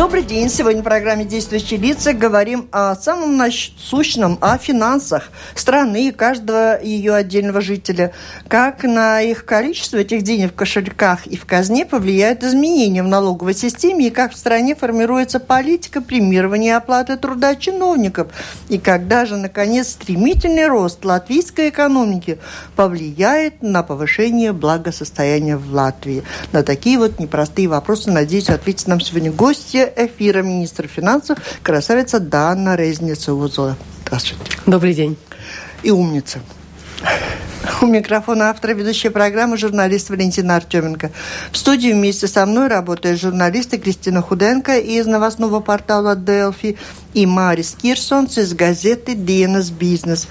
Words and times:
Добрый 0.00 0.22
день. 0.22 0.48
Сегодня 0.48 0.80
в 0.80 0.84
программе 0.84 1.26
«Действующие 1.26 1.78
лица» 1.78 2.14
говорим 2.14 2.70
о 2.72 2.94
самом 2.94 3.36
насущном, 3.36 4.38
о 4.40 4.56
финансах 4.56 5.28
страны 5.54 6.08
и 6.08 6.10
каждого 6.10 6.82
ее 6.82 7.12
отдельного 7.12 7.60
жителя. 7.60 8.14
Как 8.48 8.82
на 8.84 9.20
их 9.20 9.44
количество 9.44 9.98
этих 9.98 10.22
денег 10.22 10.52
в 10.52 10.54
кошельках 10.54 11.26
и 11.26 11.36
в 11.36 11.44
казне 11.44 11.84
повлияет 11.84 12.42
изменения 12.42 13.02
в 13.02 13.08
налоговой 13.08 13.52
системе 13.52 14.06
и 14.06 14.10
как 14.10 14.32
в 14.32 14.38
стране 14.38 14.74
формируется 14.74 15.38
политика 15.38 16.00
премирования 16.00 16.78
оплаты 16.78 17.18
труда 17.18 17.54
чиновников. 17.54 18.28
И 18.70 18.78
когда 18.78 19.26
же, 19.26 19.36
наконец, 19.36 19.88
стремительный 19.88 20.66
рост 20.66 21.04
латвийской 21.04 21.68
экономики 21.68 22.38
повлияет 22.74 23.62
на 23.62 23.82
повышение 23.82 24.54
благосостояния 24.54 25.58
в 25.58 25.70
Латвии. 25.74 26.22
На 26.52 26.62
такие 26.62 26.96
вот 26.96 27.18
непростые 27.18 27.68
вопросы, 27.68 28.10
надеюсь, 28.10 28.48
ответит 28.48 28.86
нам 28.86 29.02
сегодня 29.02 29.30
гости 29.30 29.89
эфира 29.96 30.42
министра 30.42 30.86
финансов 30.86 31.38
красавица 31.62 32.20
Дана 32.20 32.76
Резница-Узова. 32.76 33.76
Здравствуйте. 34.06 34.44
Добрый 34.66 34.94
день. 34.94 35.16
И 35.82 35.90
умница. 35.90 36.40
У 37.82 37.86
микрофона 37.86 38.50
автора 38.50 38.72
ведущей 38.72 39.08
программы 39.08 39.56
журналист 39.56 40.10
Валентина 40.10 40.56
Артеменко. 40.56 41.10
В 41.52 41.56
студии 41.56 41.92
вместе 41.92 42.26
со 42.26 42.44
мной 42.44 42.68
работают 42.68 43.20
журналисты 43.20 43.78
Кристина 43.78 44.22
Худенко 44.22 44.78
из 44.78 45.06
новостного 45.06 45.60
портала 45.60 46.14
Delphi 46.14 46.76
и 47.14 47.26
Марис 47.26 47.76
Кирсонс 47.80 48.38
из 48.38 48.54
газеты 48.54 49.12
DNS 49.12 49.72
Business. 49.78 50.26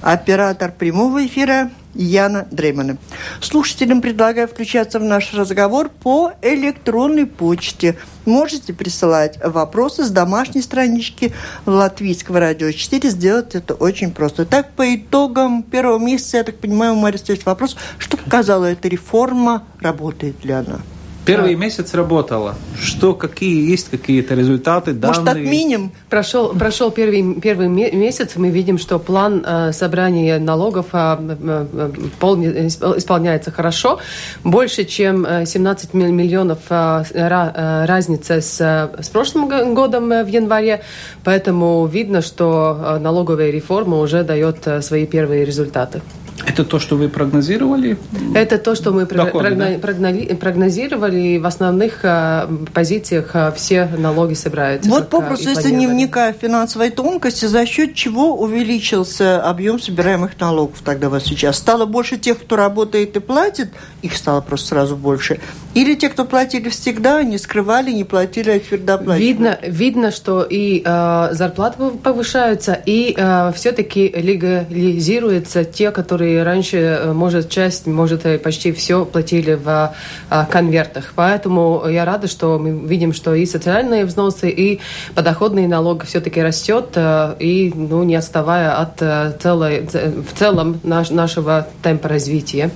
Оператор 0.00 0.72
прямого 0.72 1.24
эфира 1.26 1.70
Яна 1.94 2.46
Дреймана. 2.50 2.96
Слушателям 3.40 4.00
предлагаю 4.00 4.48
включаться 4.48 4.98
в 4.98 5.04
наш 5.04 5.34
разговор 5.34 5.88
по 5.88 6.32
электронной 6.42 7.26
почте. 7.26 7.96
Можете 8.24 8.72
присылать 8.72 9.38
вопросы 9.42 10.04
с 10.04 10.10
домашней 10.10 10.62
странички 10.62 11.32
Латвийского 11.66 12.40
радио 12.40 12.70
4. 12.70 13.10
Сделать 13.10 13.54
это 13.54 13.74
очень 13.74 14.12
просто. 14.12 14.46
Так, 14.46 14.72
по 14.72 14.94
итогам 14.94 15.62
первого 15.62 15.98
месяца, 15.98 16.38
я 16.38 16.44
так 16.44 16.58
понимаю, 16.58 16.92
у 16.94 16.96
Марии 16.96 17.20
есть 17.26 17.46
вопрос, 17.46 17.76
что 17.98 18.16
показала 18.16 18.66
эта 18.66 18.88
реформа, 18.88 19.64
работает 19.80 20.44
ли 20.44 20.52
она? 20.52 20.80
Первый 21.24 21.54
да. 21.54 21.60
месяц 21.60 21.94
работала. 21.94 22.56
Что, 22.80 23.14
какие 23.14 23.70
есть 23.70 23.90
какие-то 23.90 24.34
результаты, 24.34 24.92
данные? 24.92 25.20
Может, 25.20 25.28
отменим? 25.28 25.92
Прошел, 26.10 26.48
прошел 26.48 26.90
первый, 26.90 27.40
первый 27.40 27.68
месяц, 27.68 28.32
мы 28.36 28.50
видим, 28.50 28.76
что 28.78 28.98
план 28.98 29.44
э, 29.46 29.72
собрания 29.72 30.38
налогов 30.38 30.86
э, 30.92 31.16
э, 31.20 31.90
пол, 32.18 32.36
исполняется 32.42 33.52
хорошо. 33.52 34.00
Больше, 34.42 34.84
чем 34.84 35.46
17 35.46 35.94
миллионов 35.94 36.58
э, 36.70 37.04
э, 37.14 37.84
разница 37.86 38.40
с, 38.40 38.60
с 39.00 39.08
прошлым 39.08 39.74
годом 39.74 40.08
в 40.08 40.26
январе. 40.26 40.82
Поэтому 41.22 41.86
видно, 41.86 42.20
что 42.20 42.98
налоговая 43.00 43.50
реформа 43.50 43.98
уже 43.98 44.24
дает 44.24 44.66
свои 44.80 45.06
первые 45.06 45.44
результаты. 45.44 46.02
Это 46.46 46.64
то, 46.64 46.78
что 46.78 46.96
вы 46.96 47.08
прогнозировали? 47.08 47.96
Это 48.34 48.58
то, 48.58 48.74
что 48.74 48.92
мы 48.92 49.06
Доходы, 49.06 49.48
прогно- 49.48 50.28
да? 50.28 50.36
прогнозировали. 50.36 51.38
В 51.38 51.46
основных 51.46 52.00
э, 52.02 52.48
позициях 52.72 53.30
э, 53.34 53.52
все 53.56 53.86
налоги 53.86 54.34
собираются. 54.34 54.90
Вот 54.90 55.08
попросту, 55.08 55.50
если 55.50 55.70
не 55.70 55.86
вникая 55.86 56.32
в 56.32 56.36
финансовые 56.36 56.90
тонкости, 56.90 57.44
за 57.44 57.64
счет 57.66 57.94
чего 57.94 58.36
увеличился 58.36 59.42
объем 59.42 59.78
собираемых 59.78 60.38
налогов 60.40 60.78
тогда 60.84 61.08
вот 61.08 61.24
сейчас? 61.24 61.58
Стало 61.58 61.86
больше 61.86 62.16
тех, 62.16 62.38
кто 62.38 62.56
работает 62.56 63.16
и 63.16 63.20
платит, 63.20 63.68
их 64.02 64.16
стало 64.16 64.40
просто 64.40 64.68
сразу 64.68 64.96
больше? 64.96 65.38
Или 65.74 65.94
те, 65.94 66.08
кто 66.08 66.24
платили 66.24 66.68
всегда, 66.68 67.22
не 67.22 67.38
скрывали, 67.38 67.92
не 67.92 68.04
платили, 68.04 68.50
а 68.50 68.58
теперь 68.58 68.80
доплачивают? 68.80 69.20
Видно, 69.20 69.58
видно 69.62 70.10
что 70.10 70.42
и 70.42 70.82
э, 70.84 71.28
зарплаты 71.32 71.90
повышаются, 72.02 72.78
и 72.84 73.14
э, 73.16 73.52
все-таки 73.54 74.08
легализируются 74.08 75.64
те, 75.64 75.90
которые 75.90 76.21
раньше, 76.42 76.76
э, 76.78 77.12
может, 77.12 77.48
часть, 77.48 77.86
может, 77.86 78.42
почти 78.42 78.72
все 78.72 79.04
платили 79.04 79.54
в 79.54 79.94
э, 80.30 80.44
конвертах. 80.50 81.12
Поэтому 81.14 81.84
я 81.88 82.04
рада, 82.04 82.28
что 82.28 82.58
мы 82.58 82.70
видим, 82.70 83.12
что 83.12 83.34
и 83.34 83.46
социальные 83.46 84.04
взносы, 84.04 84.50
и 84.50 84.80
подоходный 85.14 85.66
налог 85.66 86.04
все-таки 86.04 86.42
растет, 86.42 86.90
э, 86.94 87.34
и 87.38 87.72
ну, 87.74 88.02
не 88.02 88.16
отставая 88.16 88.78
от 88.78 89.40
целой, 89.40 89.86
в 89.86 90.38
целом 90.38 90.80
наш, 90.82 91.10
нашего 91.10 91.66
темпа 91.82 92.08
развития. 92.08 92.70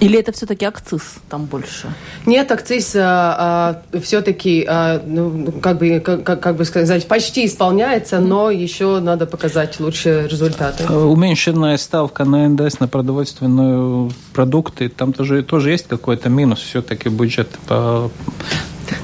Или 0.00 0.18
это 0.18 0.32
все-таки 0.32 0.64
акциз 0.64 1.16
там 1.28 1.44
больше? 1.46 1.88
Нет, 2.26 2.50
акциз 2.52 2.94
а, 2.96 3.82
а, 3.92 3.98
все-таки, 4.00 4.64
а, 4.68 5.02
ну, 5.04 5.52
как, 5.62 5.78
бы, 5.78 6.00
как, 6.00 6.40
как 6.40 6.56
бы 6.56 6.64
сказать, 6.64 7.06
почти 7.08 7.46
исполняется, 7.46 8.20
но 8.20 8.50
еще 8.50 9.00
надо 9.00 9.26
показать 9.26 9.80
лучшие 9.80 10.28
результаты. 10.28 10.84
Э, 10.88 10.94
уменьшенная 10.94 11.76
ставка 11.78 12.24
на 12.24 12.48
НДС 12.48 12.80
на 12.80 12.88
продовольственные 12.88 14.10
продукты, 14.32 14.88
там 14.88 15.12
тоже, 15.12 15.42
тоже 15.42 15.70
есть 15.70 15.86
какой-то 15.88 16.28
минус 16.28 16.60
все-таки 16.60 17.08
бюджет 17.08 17.48
по 17.66 18.10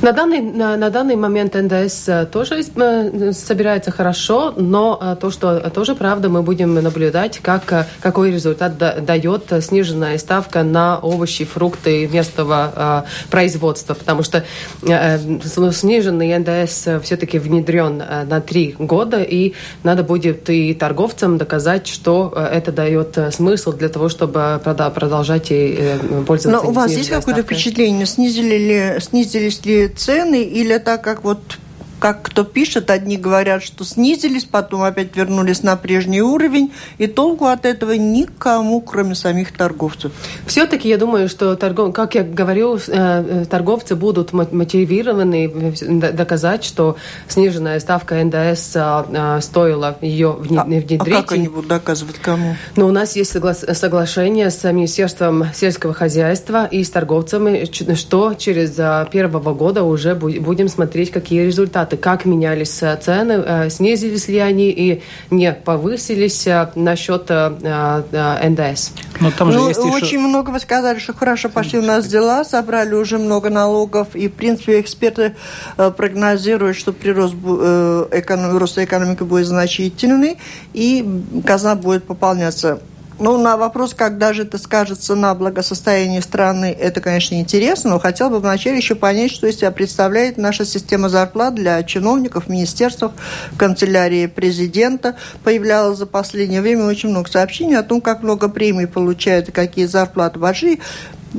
на 0.01 0.13
данный, 0.13 0.41
на, 0.41 0.77
на 0.77 0.91
данный 0.91 1.17
момент 1.17 1.55
НДС 1.55 2.09
э, 2.09 2.27
тоже 2.27 2.63
э, 2.63 3.33
собирается 3.33 3.91
хорошо, 3.91 4.53
но 4.57 4.99
э, 5.01 5.17
то, 5.21 5.31
что 5.31 5.71
тоже 5.71 5.95
правда, 5.95 6.29
мы 6.29 6.43
будем 6.43 6.75
наблюдать, 6.75 7.39
как, 7.41 7.89
какой 8.01 8.33
результат 8.33 8.77
дает 8.77 9.53
сниженная 9.61 10.19
ставка 10.19 10.63
на 10.63 10.99
овощи, 10.99 11.45
фрукты 11.45 12.07
местного 12.09 13.05
производства, 13.31 13.95
потому 13.95 14.23
что 14.23 14.45
сниженный 14.83 16.39
НДС 16.39 16.89
все-таки 17.03 17.39
внедрен 17.39 17.99
на 17.99 18.41
три 18.41 18.75
года, 18.79 19.23
и 19.23 19.55
надо 19.83 20.03
будет 20.03 20.49
и 20.51 20.75
торговцам 20.75 21.39
доказать, 21.39 21.87
что 21.87 22.33
это 22.53 22.73
дает 22.73 23.19
смысл 23.33 23.73
для 23.73 23.89
того, 23.89 24.09
чтобы 24.09 24.61
продолжать 24.63 25.51
и 25.51 25.97
пользоваться. 26.27 26.63
Но 26.63 26.69
у 26.69 26.73
вас 26.73 26.93
есть 26.93 27.11
какое-то 27.11 27.43
впечатление, 27.43 28.07
снизили 28.07 28.57
ли, 28.57 29.01
снизились 29.01 29.65
ли 29.65 29.72
цены, 29.89 30.43
или 30.43 30.79
так 30.79 31.03
как 31.03 31.25
вот 31.25 31.59
как 32.03 32.23
кто 32.23 32.43
пишет, 32.43 32.91
одни 32.91 33.17
говорят, 33.17 33.63
что 33.63 33.85
снизились, 33.85 34.45
потом 34.45 34.83
опять 34.83 35.17
вернулись 35.17 35.63
на 35.63 35.77
прежний 35.77 36.21
уровень, 36.21 36.73
и 36.99 37.07
толку 37.07 37.47
от 37.47 37.65
этого 37.65 37.93
никому, 37.93 38.81
кроме 38.81 39.15
самих 39.15 39.53
торговцев. 39.53 40.11
Все-таки 40.45 40.89
я 40.89 40.99
думаю, 40.99 41.29
что, 41.29 41.55
торгов... 41.55 41.95
как 41.95 42.17
я 42.17 42.25
говорю, 42.25 42.77
э, 42.77 42.81
э, 42.89 43.45
торговцы 43.49 43.95
будут 43.95 44.33
мотивированы 44.33 45.75
доказать, 46.13 46.65
что 46.65 46.97
сниженная 47.29 47.79
ставка 47.79 48.17
НДС 48.17 48.73
а, 48.75 49.41
стоила 49.41 49.97
ее 50.01 50.31
а, 50.31 50.65
внедрить. 50.65 51.01
А 51.03 51.05
как 51.05 51.31
они 51.31 51.47
будут 51.47 51.69
доказывать 51.69 52.17
кому? 52.19 52.57
Ну, 52.75 52.89
у 52.89 52.91
нас 52.91 53.15
есть 53.15 53.31
согла... 53.31 53.55
соглашение 53.55 54.51
с 54.51 54.65
Министерством 54.73 55.47
сельского 55.55 55.95
хозяйства 55.95 56.65
и 56.67 56.83
с 56.83 56.91
торговцами, 56.91 57.65
что 57.95 58.35
через 58.35 58.75
а, 58.77 59.05
первого 59.05 59.55
года 59.55 59.85
уже 59.85 60.17
будем 60.17 60.67
смотреть, 60.67 61.13
какие 61.13 61.47
результаты 61.47 61.92
результаты, 61.93 61.97
как 61.97 62.25
менялись 62.25 62.83
э, 62.83 62.97
цены, 62.97 63.43
э, 63.45 63.71
снизились 63.71 64.29
ли 64.29 64.39
они 64.39 64.71
и 64.71 65.03
не 65.31 65.53
повысились 65.53 66.47
э, 66.47 66.69
насчет 66.75 67.29
НДС. 67.31 68.91
Но 69.21 69.31
там 69.31 69.53
же 69.53 69.59
ну, 69.59 69.69
есть 69.69 69.81
очень 69.81 70.07
еще... 70.07 70.19
много 70.19 70.51
вы 70.51 70.61
сказали, 70.61 70.99
что 70.99 71.15
хорошо 71.15 71.49
пошли 71.49 71.79
у 71.79 71.83
нас 71.83 72.07
дела, 72.07 72.45
собрали 72.45 72.95
уже 72.95 73.19
много 73.19 73.51
налогов, 73.51 74.09
и, 74.15 74.29
в 74.29 74.33
принципе, 74.33 74.81
эксперты 74.81 75.35
прогнозируют, 75.77 76.77
что 76.77 76.93
прирост 76.93 77.35
эконом... 77.35 78.57
рост 78.59 78.79
экономики 78.79 79.23
будет 79.23 79.47
значительный, 79.47 80.39
и 80.75 81.05
казна 81.45 81.75
будет 81.75 82.05
пополняться 82.05 82.81
ну, 83.23 83.39
на 83.39 83.57
вопрос, 83.57 83.95
когда 83.95 84.33
же 84.33 84.43
это 84.43 84.59
скажется 84.59 85.15
на 85.15 85.33
благосостоянии 85.35 86.19
страны, 86.19 86.77
это, 86.79 87.01
конечно, 87.01 87.37
интересно, 87.37 87.91
но 87.91 88.01
хотел 88.01 88.31
бы 88.31 88.41
вначале 88.41 88.77
еще 88.77 88.97
понять, 88.97 89.31
что 89.31 89.47
из 89.47 89.59
себя 89.59 89.71
представляет 89.71 90.39
наша 90.39 90.65
система 90.65 91.09
зарплат 91.09 91.55
для 91.55 91.83
чиновников 91.85 92.47
в 92.47 92.49
министерствах, 92.49 93.13
в 93.53 93.57
канцелярии 93.57 94.27
президента. 94.27 95.17
Появлялось 95.45 95.99
за 95.99 96.07
последнее 96.07 96.61
время 96.61 96.85
очень 96.85 97.11
много 97.11 97.31
сообщений 97.31 97.79
о 97.79 97.85
том, 97.85 98.01
как 98.01 98.25
много 98.25 98.49
премий 98.49 98.89
получают 98.89 99.49
и 99.49 99.53
какие 99.53 99.87
зарплаты 99.87 100.41
большие. 100.41 100.81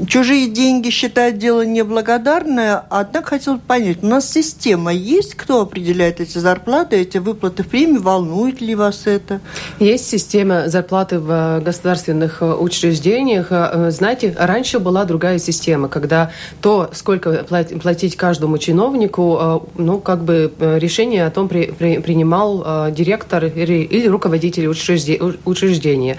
Чужие 0.07 0.47
деньги 0.47 0.89
считают 0.89 1.37
дело 1.37 1.63
неблагодарное, 1.63 2.83
однако 2.89 3.29
хотел 3.29 3.59
понять, 3.59 3.99
у 4.01 4.07
нас 4.07 4.31
система 4.31 4.91
есть, 4.91 5.35
кто 5.35 5.61
определяет 5.61 6.19
эти 6.19 6.39
зарплаты, 6.39 6.95
эти 6.95 7.19
выплаты 7.19 7.61
в 7.61 7.67
премии, 7.67 7.99
волнует 7.99 8.59
ли 8.59 8.73
вас 8.73 9.05
это? 9.05 9.39
Есть 9.79 10.09
система 10.09 10.67
зарплаты 10.67 11.19
в 11.19 11.29
э, 11.29 11.61
государственных 11.61 12.41
э, 12.41 12.53
учреждениях. 12.53 13.47
Э, 13.51 13.91
знаете, 13.91 14.35
раньше 14.37 14.79
была 14.79 15.05
другая 15.05 15.37
система, 15.37 15.89
когда 15.89 16.31
то, 16.59 16.89
сколько 16.93 17.45
платить 17.81 18.17
каждому 18.17 18.57
чиновнику, 18.57 19.69
ну, 19.77 19.99
как 19.99 20.23
бы 20.23 20.51
решение 20.59 21.27
о 21.27 21.29
том 21.29 21.47
при, 21.47 21.65
при, 21.65 21.99
принимал 21.99 22.91
директор 22.91 23.45
или 23.45 24.07
руководитель 24.07 24.67
учреждения. 24.67 26.17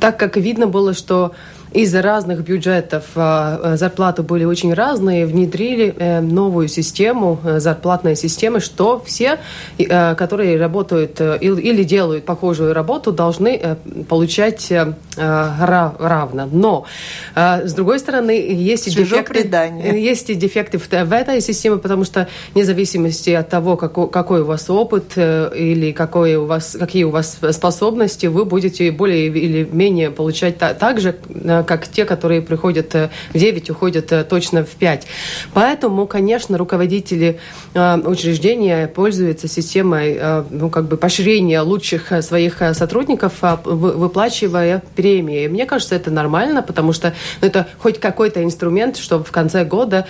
Так 0.00 0.18
как 0.18 0.36
видно 0.36 0.66
было, 0.66 0.92
что 0.92 1.32
из 1.74 1.94
разных 1.94 2.42
бюджетов 2.44 3.04
зарплаты 3.14 4.22
были 4.22 4.44
очень 4.44 4.74
разные, 4.74 5.26
внедрили 5.26 6.20
новую 6.20 6.68
систему, 6.68 7.40
зарплатной 7.42 8.16
системы, 8.16 8.60
что 8.60 9.02
все, 9.04 9.38
которые 9.78 10.58
работают 10.58 11.20
или 11.20 11.84
делают 11.84 12.24
похожую 12.24 12.74
работу, 12.74 13.12
должны 13.12 13.76
получать 14.08 14.72
равно. 15.16 16.48
Но, 16.52 16.86
с 17.34 17.72
другой 17.74 17.98
стороны, 17.98 18.30
есть 18.30 18.94
дефекты, 18.94 19.50
есть 19.94 20.30
и 20.30 20.34
дефекты 20.34 20.78
в, 20.78 21.12
этой 21.12 21.40
системе, 21.40 21.78
потому 21.78 22.04
что 22.04 22.28
вне 22.54 22.64
зависимости 22.64 23.30
от 23.30 23.48
того, 23.48 23.76
какой, 23.76 24.42
у 24.42 24.44
вас 24.44 24.68
опыт 24.70 25.16
или 25.16 25.92
какой 25.92 26.36
у 26.36 26.46
вас, 26.46 26.76
какие 26.78 27.04
у 27.04 27.10
вас 27.10 27.38
способности, 27.50 28.26
вы 28.26 28.44
будете 28.44 28.90
более 28.90 29.26
или 29.26 29.68
менее 29.70 30.10
получать 30.10 30.58
та, 30.58 30.74
так 30.74 31.00
же, 31.00 31.16
э, 31.28 31.61
как 31.64 31.88
те, 31.88 32.04
которые 32.04 32.42
приходят 32.42 32.94
э, 32.94 33.10
в 33.32 33.38
9, 33.38 33.70
уходят 33.70 34.12
э, 34.12 34.24
точно 34.24 34.64
в 34.64 34.70
5. 34.70 35.06
Поэтому, 35.54 36.06
конечно, 36.06 36.58
руководители 36.58 37.38
учреждения 37.74 38.86
пользуются 38.86 39.48
системой 39.48 40.20
ну, 40.50 40.68
как 40.68 40.86
бы 40.88 40.96
поощрения 40.96 41.60
лучших 41.62 42.22
своих 42.22 42.58
сотрудников, 42.74 43.34
выплачивая 43.64 44.82
премии. 44.94 45.48
Мне 45.48 45.64
кажется, 45.64 45.94
это 45.94 46.10
нормально, 46.10 46.62
потому 46.62 46.92
что 46.92 47.14
ну, 47.40 47.48
это 47.48 47.66
хоть 47.78 47.98
какой-то 47.98 48.44
инструмент, 48.44 48.96
чтобы 48.96 49.24
в 49.24 49.32
конце 49.32 49.64
года, 49.64 50.06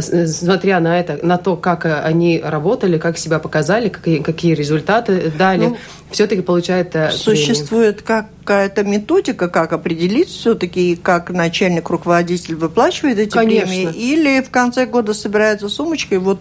смотря 0.00 0.80
на 0.80 1.00
это, 1.00 1.18
на 1.22 1.38
то, 1.38 1.56
как 1.56 1.86
они 1.86 2.40
работали, 2.44 2.98
как 2.98 3.18
себя 3.18 3.38
показали, 3.38 3.88
какие, 3.88 4.18
какие 4.18 4.54
результаты 4.54 5.32
дали, 5.36 5.66
ну, 5.66 5.76
все-таки 6.10 6.42
получает 6.42 6.94
э, 6.94 7.10
Существует 7.10 8.02
какая-то 8.02 8.84
методика, 8.84 9.48
как 9.48 9.72
определить 9.72 10.28
все-таки, 10.28 10.95
как 11.02 11.30
начальник, 11.30 11.88
руководитель 11.90 12.54
выплачивает 12.56 13.18
эти 13.18 13.30
Конечно. 13.30 13.66
премии, 13.66 13.92
или 13.92 14.40
в 14.40 14.50
конце 14.50 14.86
года 14.86 15.14
собирается 15.14 15.68
сумочка, 15.68 16.14
и 16.14 16.18
вот, 16.18 16.40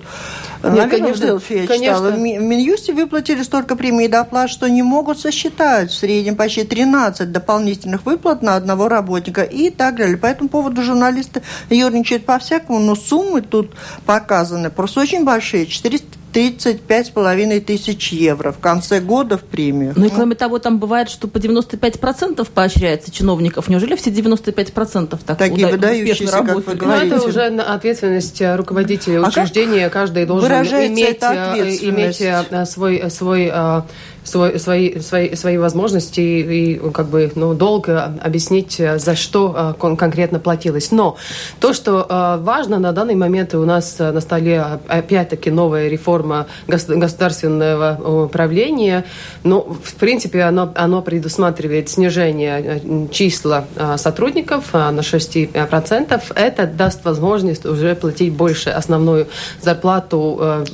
Нет, 0.63 0.63
наверное, 0.63 0.90
конечно, 0.90 1.25
в 1.25 1.28
Делфи 1.28 1.54
я 1.54 1.68
читала, 1.68 2.12
в 2.12 2.18
Минюсте 2.19 2.94
выплатили 2.94 3.44
столько 3.44 3.75
премий 3.75 4.06
и 4.06 4.07
доплат, 4.07 4.50
что 4.50 4.68
не 4.69 4.84
могут 4.84 5.19
сосчитать, 5.19 5.92
в 5.92 5.96
среднем 5.96 6.36
почти 6.36 6.63
13 6.63 7.31
дополнительных 7.31 8.06
выплат 8.06 8.42
на 8.42 8.56
одного 8.56 8.88
работника 8.88 9.44
и 9.44 9.69
так 9.69 9.98
далее. 9.98 10.18
По 10.18 10.28
этому 10.28 10.50
поводу 10.50 10.81
журналисты 10.81 11.42
ерничают 11.69 12.25
по-всякому, 12.25 12.80
но 12.80 12.96
суммы 12.96 13.42
тут 13.42 13.75
показаны 14.06 14.69
просто 14.69 15.01
очень 15.01 15.24
большие, 15.24 15.66
400 15.68 16.06
35,5 16.36 17.62
тысяч 17.62 18.12
евро 18.12 18.52
в 18.52 18.60
конце 18.60 19.00
года 19.00 19.38
в 19.38 19.44
премию. 19.44 19.94
Ну 19.96 20.08
и 20.08 20.10
кроме 20.10 20.36
того, 20.36 20.60
там 20.60 20.80
бывает, 20.80 21.10
что 21.10 21.30
по 21.30 21.38
95% 21.38 22.46
поощряется 22.54 23.10
чиновников. 23.10 23.70
Неужели 23.70 23.96
все 23.96 24.10
95% 24.10 25.18
так 25.26 25.38
Такие 25.38 25.68
выдающиеся, 25.68 26.38
работают? 26.38 26.66
как 26.66 26.74
вы 26.74 26.80
говорите. 26.80 27.16
Ну, 27.16 27.16
это 27.16 27.28
уже 27.28 27.42
ответственность 27.62 28.42
руководителя 28.42 29.24
а 29.24 29.30
учреждения. 29.30 29.90
Каждый 29.90 30.26
должен 30.26 30.52
иметь, 30.52 31.20
э, 31.22 31.78
иметь 31.82 32.20
э, 32.20 32.66
свой, 32.66 33.10
свой 33.10 33.50
э, 33.54 33.82
свой, 34.26 34.60
свои, 34.60 35.00
свои, 35.00 35.36
свои 35.36 35.58
возможности 35.58 36.20
и, 36.20 36.74
и 36.74 36.92
как 36.92 37.08
бы 37.10 37.32
ну, 37.36 37.54
долго 37.54 38.16
объяснить, 38.22 38.82
за 38.96 39.16
что 39.16 39.76
кон 39.78 39.96
конкретно 39.96 40.40
платилось. 40.40 40.92
Но 40.92 41.16
то, 41.60 41.74
что 41.74 42.40
важно 42.42 42.80
на 42.80 42.92
данный 42.92 43.14
момент 43.14 43.54
у 43.54 43.64
нас 43.66 44.00
на 44.00 44.20
столе 44.20 44.66
опять-таки 44.88 45.52
новая 45.52 45.90
реформа 45.90 46.25
государственного 46.68 48.25
управления, 48.25 49.06
ну, 49.44 49.77
в 49.83 49.95
принципе, 49.95 50.44
оно, 50.44 50.72
оно 50.75 51.01
предусматривает 51.01 51.89
снижение 51.89 52.81
числа 53.12 53.66
сотрудников 53.98 54.74
на 54.74 55.00
6%. 55.00 56.22
Это 56.36 56.68
даст 56.68 57.06
возможность 57.06 57.66
уже 57.66 57.95
платить 57.95 58.33
больше 58.33 58.69
основную 58.69 59.27
зарплату 59.62 60.66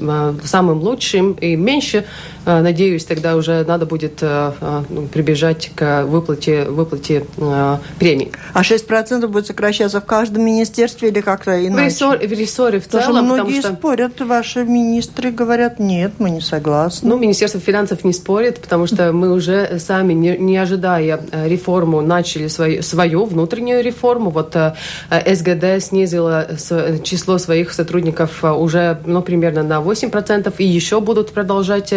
самым 0.43 0.81
лучшим 0.81 1.33
и 1.33 1.55
меньше, 1.55 2.05
надеюсь, 2.45 3.05
тогда 3.05 3.35
уже 3.35 3.63
надо 3.65 3.85
будет 3.85 4.19
э, 4.21 4.51
э, 4.59 4.83
ну, 4.89 5.07
прибежать 5.07 5.71
к 5.75 6.03
выплате, 6.05 6.65
выплате 6.65 7.25
э, 7.37 7.77
премий. 7.99 8.31
А 8.53 8.61
6% 8.61 9.27
будет 9.27 9.47
сокращаться 9.47 10.01
в 10.01 10.05
каждом 10.05 10.43
министерстве 10.43 11.09
или 11.09 11.21
как-то 11.21 11.65
иначе? 11.65 11.83
В, 11.83 11.87
ресор, 11.87 12.17
в 12.17 12.31
рессоре 12.31 12.79
в 12.79 12.87
целом. 12.87 13.25
многие 13.25 13.41
потому 13.41 13.61
что... 13.61 13.73
спорят, 13.73 14.21
ваши 14.21 14.63
министры 14.63 15.31
говорят, 15.31 15.79
нет, 15.79 16.13
мы 16.17 16.31
не 16.31 16.41
согласны. 16.41 17.09
Ну, 17.09 17.17
Министерство 17.17 17.59
финансов 17.59 18.03
не 18.03 18.13
спорит, 18.13 18.59
потому 18.59 18.87
что 18.87 19.11
мы 19.13 19.31
уже 19.31 19.79
сами, 19.79 20.13
не, 20.13 20.37
не 20.37 20.57
ожидая 20.57 21.21
реформу, 21.45 22.01
начали 22.01 22.47
свою, 22.47 22.81
свою 22.81 23.25
внутреннюю 23.25 23.83
реформу. 23.83 24.31
Вот 24.31 24.55
СГД 25.09 25.83
снизила 25.83 26.47
число 27.03 27.37
своих 27.37 27.73
сотрудников 27.73 28.43
уже 28.43 28.99
ну, 29.05 29.21
примерно 29.21 29.63
на 29.63 29.79
8%, 29.79 30.53
и 30.57 30.65
еще 30.65 31.01
будут 31.01 31.31
продолжать 31.31 31.93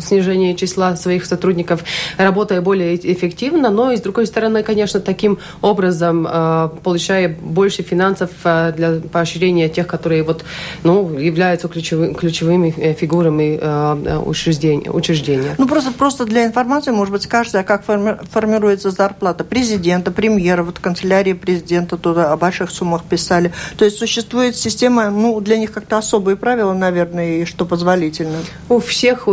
снижение 0.00 0.54
числа 0.54 0.96
своих 0.96 1.26
сотрудников, 1.26 1.84
работая 2.16 2.60
более 2.60 2.96
эффективно, 2.96 3.70
но 3.70 3.92
и 3.92 3.96
с 3.96 4.00
другой 4.00 4.26
стороны, 4.26 4.62
конечно, 4.62 5.00
таким 5.00 5.38
образом 5.60 6.26
э, 6.28 6.68
получая 6.82 7.28
больше 7.28 7.82
финансов 7.82 8.30
э, 8.44 8.72
для 8.76 9.00
поощрения 9.00 9.68
тех, 9.68 9.86
которые 9.86 10.22
вот, 10.22 10.44
ну, 10.84 11.18
являются 11.18 11.68
ключевыми, 11.68 12.14
ключевыми 12.14 12.74
э, 12.76 12.94
фигурами 12.94 13.58
учреждения, 14.24 14.90
учреждения. 14.90 15.54
Ну, 15.58 15.66
просто, 15.66 15.92
просто 15.92 16.24
для 16.24 16.44
информации, 16.46 16.90
может 16.90 17.12
быть, 17.12 17.22
скажете, 17.22 17.58
а 17.58 17.62
как 17.62 17.84
формируется 17.84 18.90
зарплата 18.90 19.44
президента, 19.44 20.10
премьера, 20.10 20.62
вот 20.62 20.78
канцелярии 20.78 21.32
президента 21.32 21.96
туда 21.96 22.32
о 22.32 22.36
больших 22.36 22.70
суммах 22.70 23.04
писали. 23.04 23.52
То 23.76 23.84
есть 23.84 23.98
существует 23.98 24.56
система, 24.56 25.10
ну, 25.10 25.40
для 25.40 25.58
них 25.58 25.72
как-то 25.72 25.98
особые 25.98 26.36
правила, 26.36 26.72
наверное, 26.72 27.42
и 27.42 27.44
что 27.44 27.64
позволительно? 27.64 28.38
У 28.68 28.80
всех 28.80 29.28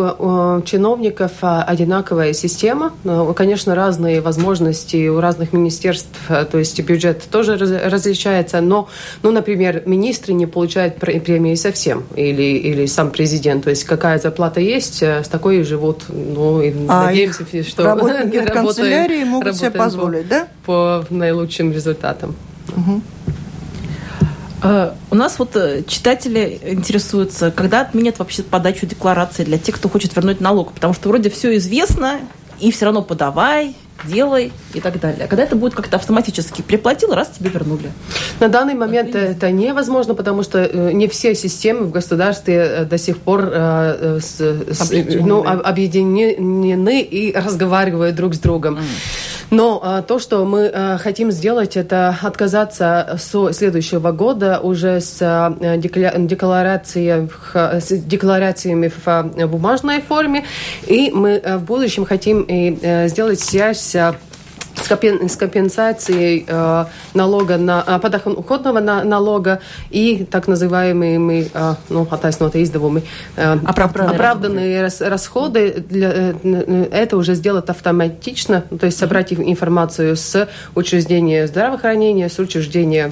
чиновников 0.65 1.31
а, 1.41 1.63
одинаковая 1.63 2.33
система. 2.33 2.93
Конечно, 3.35 3.75
разные 3.75 4.21
возможности 4.21 5.07
у 5.07 5.19
разных 5.19 5.53
министерств, 5.53 6.09
а, 6.29 6.45
то 6.45 6.57
есть 6.57 6.79
бюджет 6.81 7.23
тоже 7.29 7.57
различается, 7.57 8.61
но, 8.61 8.87
ну, 9.23 9.31
например, 9.31 9.83
министры 9.85 10.33
не 10.33 10.45
получают 10.45 10.95
премии 10.95 11.55
совсем, 11.55 12.03
или, 12.15 12.57
или 12.57 12.85
сам 12.85 13.11
президент. 13.11 13.63
То 13.63 13.69
есть 13.69 13.83
какая 13.83 14.19
зарплата 14.19 14.59
есть, 14.59 15.01
а, 15.03 15.23
с 15.23 15.27
такой 15.27 15.59
и 15.59 15.63
живут. 15.63 16.03
Ну, 16.09 16.61
и 16.61 16.73
а 16.87 17.05
надеемся, 17.05 17.45
что 17.63 17.83
работники 17.83 18.39
в 18.39 18.45
канцелярии 18.51 19.23
могут 19.23 19.55
себе 19.55 19.71
позволить, 19.71 20.27
да? 20.27 20.47
По 20.65 21.05
наилучшим 21.09 21.71
результатам. 21.71 22.35
Угу. 22.75 23.01
Э, 24.65 24.93
у 25.11 25.15
нас 25.15 25.37
вот 25.37 25.55
э, 25.55 25.83
читатели 25.87 26.59
интересуются, 26.63 27.51
когда 27.51 27.81
отменят 27.81 28.17
вообще 28.17 28.41
подачу 28.41 28.87
декларации 28.87 29.43
для 29.43 29.59
тех, 29.59 29.75
кто 29.75 29.89
хочет 29.89 30.15
вернуть 30.15 30.41
налог, 30.41 30.73
потому 30.73 30.95
что 30.95 31.09
вроде 31.09 31.29
все 31.29 31.55
известно, 31.57 32.19
и 32.59 32.71
все 32.71 32.85
равно 32.85 33.03
подавай, 33.03 33.75
делай 34.03 34.51
и 34.73 34.81
так 34.81 34.99
далее. 34.99 35.25
А 35.25 35.27
когда 35.27 35.43
это 35.43 35.55
будет 35.55 35.73
как-то 35.73 35.97
автоматически 35.97 36.61
приплатил, 36.61 37.13
раз 37.13 37.29
тебе 37.29 37.49
вернули. 37.49 37.91
На 38.39 38.49
данный 38.49 38.75
момент 38.75 39.09
Отлично. 39.09 39.31
это 39.31 39.51
невозможно, 39.51 40.13
потому 40.13 40.43
что 40.43 40.59
э, 40.59 40.91
не 40.91 41.07
все 41.07 41.33
системы 41.35 41.85
в 41.85 41.91
государстве 41.91 42.85
до 42.89 42.97
сих 42.97 43.17
пор 43.17 43.41
с, 43.45 44.41
объединены. 44.79 45.27
Ну, 45.27 45.43
объединены 45.45 47.01
и 47.01 47.33
разговаривают 47.35 48.15
друг 48.15 48.35
с 48.35 48.39
другом. 48.39 48.75
Mm. 48.75 48.81
Но 49.51 49.79
а, 49.83 50.01
то, 50.01 50.19
что 50.19 50.43
мы 50.45 50.71
а, 50.73 50.97
хотим 50.97 51.31
сделать, 51.31 51.77
это 51.77 52.17
отказаться 52.21 53.17
с 53.19 53.53
следующего 53.53 54.11
года 54.11 54.59
уже 54.59 54.99
с 55.01 55.17
а, 55.21 55.55
декларацией, 55.77 57.29
с 57.53 57.87
декларациями 58.03 58.91
в 59.05 59.47
бумажной 59.47 60.01
форме, 60.01 60.45
и 60.87 61.11
мы 61.11 61.41
в 61.45 61.63
будущем 61.63 62.05
хотим 62.05 62.41
и 62.41 62.77
э, 62.81 63.07
сделать 63.07 63.39
связь 63.39 63.81
yaptı. 63.93 64.34
С 64.85 65.35
компенсацией 65.35 66.45
э, 66.47 66.85
налога 67.13 67.57
на 67.57 67.83
э, 67.85 67.99
подоходного 67.99 68.79
налога 68.79 69.59
и 69.89 70.25
так 70.29 70.47
называемыми 70.47 71.47
э, 71.53 71.73
ну, 71.89 72.07
оттаснутые 72.09 72.63
издавумы 72.63 73.03
оправданные, 73.35 74.15
оправданные 74.15 74.81
расходы. 74.81 75.09
расходы 75.09 75.85
для, 75.89 76.35
это 76.91 77.17
уже 77.17 77.35
сделать 77.35 77.69
автоматично, 77.69 78.61
то 78.61 78.85
есть 78.85 78.97
собрать 78.97 79.33
информацию 79.33 80.15
с 80.15 80.47
учреждения 80.75 81.47
здравоохранения, 81.47 82.29
с 82.29 82.37
учреждения 82.39 83.11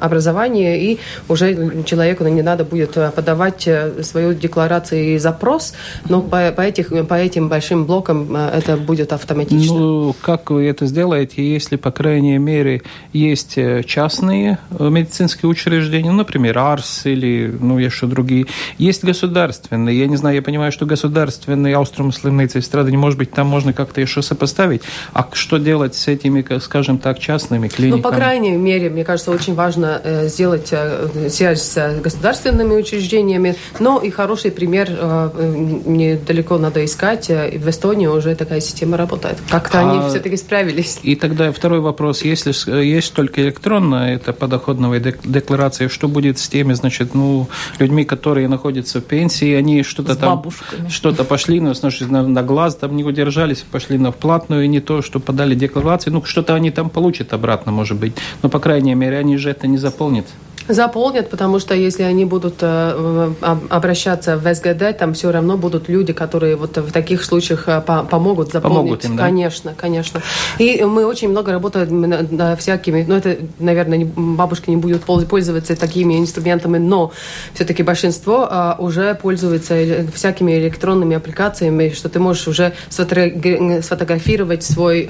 образования, 0.00 0.80
и 0.80 0.98
уже 1.28 1.82
человеку 1.84 2.24
не 2.24 2.42
надо 2.42 2.64
будет 2.64 2.92
подавать 2.92 3.68
свою 4.02 4.34
декларацию 4.34 5.14
и 5.14 5.18
запрос, 5.18 5.74
но 6.08 6.22
по, 6.22 6.52
по, 6.52 6.60
этих, 6.60 6.90
по 7.08 7.14
этим 7.14 7.48
большим 7.48 7.86
блокам 7.86 8.36
это 8.36 8.76
будет 8.76 9.12
автоматично. 9.12 9.78
Ну, 9.78 10.14
как 10.22 10.50
вы 10.50 10.75
это 10.76 10.86
сделаете, 10.86 11.42
если, 11.42 11.76
по 11.76 11.90
крайней 11.90 12.38
мере, 12.38 12.82
есть 13.12 13.58
частные 13.86 14.58
медицинские 14.78 15.48
учреждения, 15.48 16.10
ну, 16.10 16.18
например, 16.18 16.58
АРС 16.58 17.06
или, 17.06 17.54
ну, 17.58 17.78
еще 17.78 18.06
другие, 18.06 18.46
есть 18.78 19.04
государственные, 19.04 19.98
я 19.98 20.06
не 20.06 20.16
знаю, 20.16 20.36
я 20.36 20.42
понимаю, 20.42 20.72
что 20.72 20.84
государственные 20.86 21.76
аустромуслимные 21.76 22.48
страны, 22.48 22.96
может 22.96 23.18
быть, 23.18 23.30
там 23.32 23.46
можно 23.46 23.72
как-то 23.72 24.00
еще 24.00 24.22
сопоставить, 24.22 24.82
а 25.12 25.26
что 25.32 25.58
делать 25.58 25.94
с 25.94 26.08
этими, 26.08 26.44
скажем 26.58 26.98
так, 26.98 27.18
частными 27.18 27.68
клиниками? 27.68 28.02
Ну, 28.02 28.10
по 28.10 28.14
крайней 28.14 28.52
мере, 28.52 28.90
мне 28.90 29.04
кажется, 29.04 29.30
очень 29.30 29.54
важно 29.54 30.00
э, 30.02 30.28
сделать 30.28 30.68
э, 30.72 31.28
связь 31.30 31.62
с 31.62 32.00
государственными 32.02 32.74
учреждениями, 32.74 33.56
но 33.78 34.00
и 34.00 34.10
хороший 34.10 34.50
пример 34.50 34.88
э, 34.90 35.82
недалеко 35.86 36.58
надо 36.58 36.84
искать. 36.84 37.28
В 37.28 37.68
Эстонии 37.68 38.06
уже 38.06 38.34
такая 38.34 38.60
система 38.60 38.96
работает. 38.96 39.38
Как-то 39.50 39.80
а, 39.80 39.90
они 39.90 40.08
все-таки 40.08 40.36
справились. 40.36 40.65
И 41.02 41.16
тогда 41.16 41.52
второй 41.52 41.80
вопрос. 41.80 42.22
Если 42.22 42.52
есть 42.82 43.14
только 43.14 43.42
электронная 43.42 44.14
это 44.14 44.32
подоходная 44.32 45.00
декларация, 45.00 45.88
что 45.88 46.08
будет 46.08 46.38
с 46.38 46.48
теми, 46.48 46.74
значит, 46.74 47.14
ну, 47.14 47.48
людьми, 47.78 48.04
которые 48.04 48.48
находятся 48.48 49.00
в 49.00 49.04
пенсии, 49.04 49.52
они 49.52 49.82
что-то 49.82 50.16
там, 50.16 50.44
что-то 50.88 51.24
пошли, 51.24 51.60
ну, 51.60 51.74
значит, 51.74 52.10
на, 52.10 52.26
на 52.26 52.42
глаз 52.42 52.76
там 52.76 52.96
не 52.96 53.04
удержались, 53.04 53.64
пошли 53.70 53.98
на 53.98 54.12
вплатную, 54.12 54.64
и 54.64 54.68
не 54.68 54.80
то, 54.80 55.02
что 55.02 55.20
подали 55.20 55.54
декларации, 55.54 56.10
ну, 56.10 56.24
что-то 56.24 56.54
они 56.54 56.70
там 56.70 56.90
получат 56.90 57.32
обратно, 57.32 57.72
может 57.72 57.98
быть. 57.98 58.14
Но, 58.42 58.48
по 58.48 58.58
крайней 58.58 58.94
мере, 58.94 59.18
они 59.18 59.36
же 59.36 59.50
это 59.50 59.66
не 59.66 59.78
заполнят. 59.78 60.26
Заполнят, 60.68 61.30
потому 61.30 61.60
что 61.60 61.74
если 61.74 62.02
они 62.02 62.24
будут 62.24 62.56
э, 62.60 63.32
обращаться 63.68 64.36
в 64.36 64.54
СГД, 64.54 64.98
там 64.98 65.14
все 65.14 65.30
равно 65.30 65.56
будут 65.56 65.88
люди, 65.88 66.12
которые 66.12 66.56
вот 66.56 66.76
в 66.76 66.90
таких 66.90 67.24
случаях 67.24 67.68
э, 67.68 67.80
помогут 67.80 68.50
заполнить. 68.50 68.76
Помогут 68.76 69.04
им, 69.04 69.16
да? 69.16 69.24
Конечно, 69.24 69.74
конечно. 69.76 70.22
И 70.58 70.82
мы 70.82 71.06
очень 71.06 71.28
много 71.28 71.52
работаем 71.52 72.56
всякими, 72.56 73.04
ну 73.06 73.14
это, 73.14 73.36
наверное, 73.60 74.04
бабушки 74.04 74.70
не 74.70 74.76
будут 74.76 75.04
пользоваться 75.04 75.76
такими 75.76 76.18
инструментами, 76.18 76.78
но 76.78 77.12
все-таки 77.54 77.84
большинство 77.84 78.48
э, 78.50 78.74
уже 78.78 79.14
пользуется 79.14 80.06
всякими 80.14 80.58
электронными 80.58 81.16
аппликациями, 81.16 81.90
что 81.90 82.08
ты 82.08 82.18
можешь 82.18 82.48
уже 82.48 82.72
сфотографировать 82.90 84.64
свой 84.64 85.08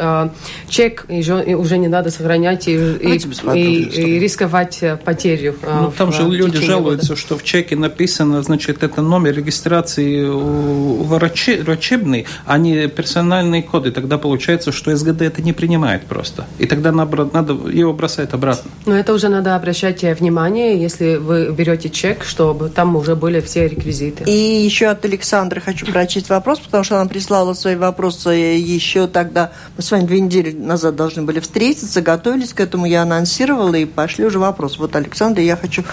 чек, 0.69 1.07
и 1.09 1.55
уже 1.55 1.79
не 1.79 1.89
надо 1.89 2.11
сохранять 2.11 2.69
и, 2.69 2.75
и, 2.75 3.19
и, 3.55 3.83
и 3.85 4.19
рисковать 4.19 4.85
потерей 5.05 5.46
дверью. 5.51 5.59
А, 5.63 5.83
ну, 5.83 5.93
там 5.97 6.13
же 6.13 6.23
люди 6.23 6.59
жалуются, 6.59 7.09
года. 7.09 7.21
что 7.21 7.39
в 7.39 7.45
чеке 7.45 7.77
написано, 7.77 8.43
значит, 8.43 8.83
это 8.83 9.03
номер 9.03 9.37
регистрации 9.37 10.25
врачебный, 10.27 12.27
а 12.45 12.59
не 12.59 12.89
персональные 12.89 13.63
коды. 13.63 13.91
Тогда 13.91 14.19
получается, 14.19 14.73
что 14.73 14.97
СГД 14.97 15.23
это 15.23 15.43
не 15.43 15.53
принимает 15.53 16.03
просто. 16.03 16.47
И 16.59 16.67
тогда 16.67 16.93
надо, 16.93 17.29
надо 17.33 17.53
его 17.71 17.93
бросать 17.93 18.33
обратно. 18.33 18.71
Но 18.87 18.97
это 18.97 19.13
уже 19.13 19.29
надо 19.29 19.57
обращать 19.57 20.03
внимание, 20.03 20.81
если 20.81 21.17
вы 21.17 21.53
берете 21.53 21.91
чек, 21.91 22.25
чтобы 22.25 22.69
там 22.69 22.97
уже 22.97 23.15
были 23.15 23.41
все 23.41 23.69
реквизиты. 23.69 24.25
И 24.25 24.65
еще 24.65 24.87
от 24.87 25.05
Александра 25.05 25.61
хочу 25.61 25.87
прочесть 25.87 26.29
вопрос, 26.29 26.61
потому 26.61 26.85
что 26.85 27.01
она 27.01 27.09
прислала 27.09 27.55
свои 27.55 27.77
вопросы 27.77 28.31
еще 28.31 29.07
тогда. 29.07 29.53
Мы 29.77 29.83
с 29.83 29.91
вами 29.91 30.07
две 30.07 30.21
недели 30.21 30.53
назад 30.53 30.97
должны 30.97 31.23
были 31.23 31.41
встретиться, 31.41 32.03
готовились 32.03 32.53
к 32.53 32.61
этому, 32.61 32.87
я 32.87 33.03
анонсировала, 33.03 33.75
и 33.75 33.85
пошли 33.85 34.25
уже 34.25 34.39
вопросы. 34.39 34.79
Вот 34.79 34.97
Александр 34.97 35.36
Александра. 35.37 35.43
Я 35.43 35.57
хочу 35.57 35.85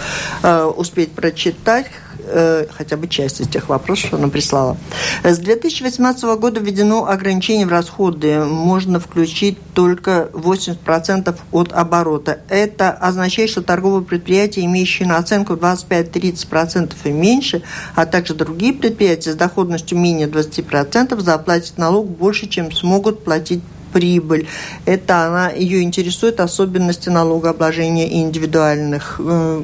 э, 0.42 0.64
успеть 0.64 1.12
прочитать 1.12 1.88
э, 2.20 2.66
хотя 2.72 2.98
бы 2.98 3.08
часть 3.08 3.42
из 3.42 3.48
тех 3.48 3.70
вопросов, 3.70 4.08
что 4.08 4.18
она 4.18 4.30
прислала. 4.30 4.78
С 5.24 5.38
2018 5.40 6.24
года 6.40 6.60
введено 6.60 7.08
ограничение 7.08 7.66
в 7.66 7.70
расходы. 7.70 8.40
Можно 8.46 9.00
включить 9.00 9.58
только 9.74 10.30
80% 10.34 11.36
от 11.52 11.74
оборота. 11.74 12.40
Это 12.50 12.92
означает, 12.92 13.50
что 13.50 13.62
торговые 13.62 14.04
предприятия, 14.04 14.66
имеющие 14.66 15.08
наценку 15.08 15.54
25-30% 15.54 16.94
и 17.04 17.10
меньше, 17.12 17.64
а 17.96 18.06
также 18.06 18.34
другие 18.34 18.74
предприятия 18.74 19.32
с 19.32 19.36
доходностью 19.36 19.98
менее 19.98 20.28
20%, 20.28 21.20
заплатят 21.20 21.78
налог 21.78 22.08
больше, 22.08 22.48
чем 22.48 22.72
смогут 22.72 23.24
платить 23.24 23.62
прибыль. 23.94 24.48
Это 24.86 25.26
она, 25.26 25.50
ее 25.50 25.82
интересует 25.84 26.40
особенности 26.40 27.10
налогообложения 27.10 28.12
индивидуальных 28.22 29.20
э, 29.20 29.62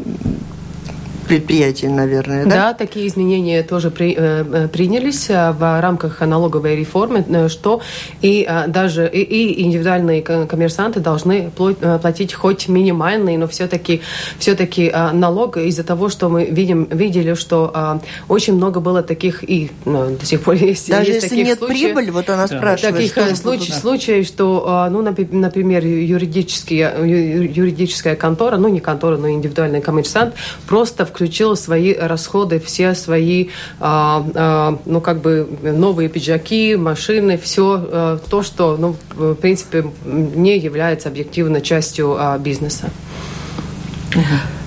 предприятий, 1.30 1.88
наверное, 1.88 2.44
да? 2.44 2.56
Да, 2.56 2.74
такие 2.74 3.08
изменения 3.08 3.62
тоже 3.62 3.92
при, 3.92 4.16
э, 4.18 4.44
э 4.44 4.68
принялись 4.68 5.30
э, 5.30 5.52
в 5.52 5.82
рамках 5.82 6.22
налоговой 6.22 6.76
реформы, 6.76 7.24
э, 7.30 7.50
что 7.50 7.82
и 8.22 8.50
даже 8.68 9.08
и, 9.08 9.22
и 9.22 9.62
индивидуальные 9.62 10.22
коммерсанты 10.22 11.00
должны 11.00 11.52
платить 12.02 12.34
хоть 12.34 12.68
минимальный, 12.68 13.38
но 13.38 13.48
все-таки 13.48 14.02
все-таки 14.40 14.92
налог 15.14 15.58
из-за 15.58 15.84
того, 15.84 16.10
что 16.10 16.30
мы 16.30 16.46
видим 16.46 16.88
видели, 16.92 17.36
что 17.36 18.00
очень 18.28 18.56
много 18.56 18.80
было 18.80 19.04
таких 19.04 19.44
и 19.44 19.70
ну, 19.86 20.18
до 20.20 20.26
сих 20.26 20.42
пор 20.42 20.56
есть. 20.72 20.90
Даже 20.90 21.12
есть 21.12 21.24
если 21.24 21.30
таких 21.30 21.46
нет 21.46 21.58
случаев, 21.60 21.80
прибыли, 21.80 22.10
вот 22.10 22.30
она 22.30 22.48
спрашивает. 22.48 22.96
Таких 22.96 23.12
что 23.12 23.36
случаев, 23.36 23.76
случаев, 23.76 24.26
что 24.26 24.88
ну, 24.92 25.02
например, 25.02 25.86
юридические 25.86 27.50
юридическая 27.56 28.16
контора, 28.16 28.58
ну 28.58 28.68
не 28.68 28.80
контора, 28.80 29.18
но 29.18 29.30
индивидуальный 29.30 29.82
коммерсант 29.82 30.34
просто 30.68 31.06
в 31.06 31.12
включила 31.20 31.56
свои 31.56 31.94
расходы, 31.94 32.62
все 32.62 32.96
свои, 32.96 33.50
а, 33.82 34.26
а, 34.36 34.80
ну, 34.86 35.02
как 35.02 35.20
бы 35.20 35.50
новые 35.62 36.08
пиджаки, 36.08 36.78
машины, 36.78 37.38
все 37.38 37.76
а, 37.92 38.20
то, 38.30 38.42
что, 38.42 38.78
ну, 38.78 38.96
в 39.16 39.36
принципе, 39.36 39.92
не 40.06 40.58
является 40.58 41.10
объективной 41.10 41.62
частью 41.62 42.18
бизнеса. 42.40 42.90
Uh-huh. 44.12 44.59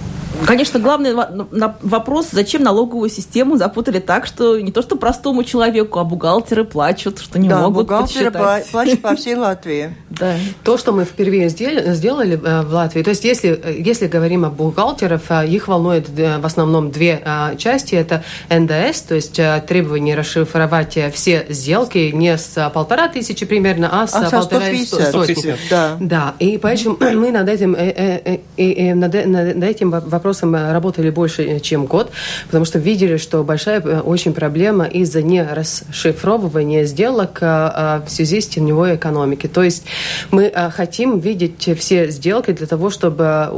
Конечно, 0.46 0.80
главный 0.80 1.14
вопрос, 1.14 2.28
зачем 2.32 2.62
налоговую 2.62 3.10
систему 3.10 3.56
запутали 3.56 4.00
так, 4.00 4.26
что 4.26 4.58
не 4.58 4.72
то 4.72 4.82
что 4.82 4.96
простому 4.96 5.44
человеку, 5.44 5.98
а 5.98 6.04
бухгалтеры 6.04 6.64
плачут, 6.64 7.20
что 7.20 7.38
не 7.38 7.48
да, 7.48 7.60
могут 7.60 7.86
бухгалтеры 7.86 8.30
подсчитать. 8.30 8.70
плачут 8.70 9.02
по 9.02 9.14
всей 9.16 9.34
Латвии. 9.34 9.94
Да. 10.12 10.36
То, 10.62 10.76
что 10.76 10.92
мы 10.92 11.04
впервые 11.04 11.48
сделали 11.48 12.38
э, 12.40 12.62
в 12.62 12.74
Латвии, 12.74 13.02
то 13.02 13.10
есть 13.10 13.24
если, 13.24 13.50
э, 13.50 13.76
если 13.78 14.06
говорим 14.06 14.44
о 14.44 14.50
бухгалтерах, 14.50 15.22
э, 15.30 15.48
их 15.48 15.68
волнует 15.68 16.08
в 16.10 16.44
основном 16.44 16.90
две 16.90 17.22
части. 17.56 17.94
Это 17.94 18.22
НДС, 18.50 19.00
то 19.02 19.14
есть 19.14 19.40
требование 19.66 20.14
расшифровать 20.14 20.98
все 21.14 21.46
сделки 21.48 22.10
не 22.12 22.36
с 22.36 22.70
полтора 22.74 23.08
тысячи 23.08 23.46
примерно, 23.46 23.88
а 23.90 24.06
с 24.06 24.14
а 24.14 24.30
полтора 24.30 24.66
сотни. 24.84 25.56
Да. 25.70 25.96
да. 25.98 26.34
И 26.38 26.58
поэтому 26.58 26.98
мы 27.00 27.32
над 27.32 27.48
этим, 27.48 27.72
над 27.72 29.64
этим 29.64 29.90
вопросом 29.90 30.21
вопросом 30.22 30.54
э, 30.54 30.72
работали 30.72 31.10
больше, 31.10 31.42
э, 31.42 31.60
чем 31.60 31.86
год, 31.86 32.10
потому 32.46 32.64
что 32.64 32.78
видели, 32.78 33.16
что 33.16 33.42
большая 33.42 33.80
э, 33.80 34.00
очень 34.00 34.32
проблема 34.32 34.84
из-за 34.84 35.22
нерасшифровывания 35.22 36.84
сделок 36.84 37.40
в 37.40 38.04
связи 38.06 38.40
с 38.40 38.46
теневой 38.46 38.96
экономикой. 38.96 39.48
То 39.48 39.62
есть 39.62 39.84
мы 40.30 40.52
хотим 40.74 41.18
видеть 41.18 41.68
все 41.78 42.08
сделки 42.10 42.52
для 42.52 42.66
того, 42.66 42.90
чтобы 42.90 43.48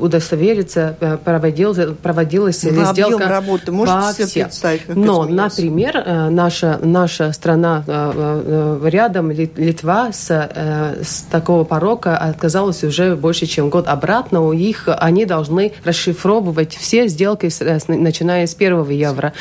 удостовериться, 0.00 0.96
проводил, 1.24 1.74
проводилась 1.94 2.62
ли 2.62 2.84
сделка 2.92 3.28
работы 3.28 3.72
можете 3.72 4.26
себе 4.26 4.44
представить? 4.44 4.88
Но, 4.88 5.24
например, 5.24 6.30
наша, 6.30 6.78
наша 6.82 7.32
страна 7.32 7.84
рядом, 8.84 9.30
Литва, 9.30 10.12
с, 10.12 10.30
с 10.30 11.22
такого 11.30 11.64
порока 11.64 12.16
отказалась 12.16 12.84
уже 12.84 13.16
больше, 13.16 13.46
чем 13.46 13.70
год 13.70 13.88
обратно. 13.88 14.42
У 14.42 14.52
них 14.52 14.88
они 14.88 15.24
должны 15.24 15.72
расшифровать 15.84 16.11
расшифровывать 16.12 16.76
все 16.76 17.08
сделки, 17.08 17.48
начиная 17.88 18.46
с 18.46 18.54
первого 18.54 18.90
евро. 18.90 19.32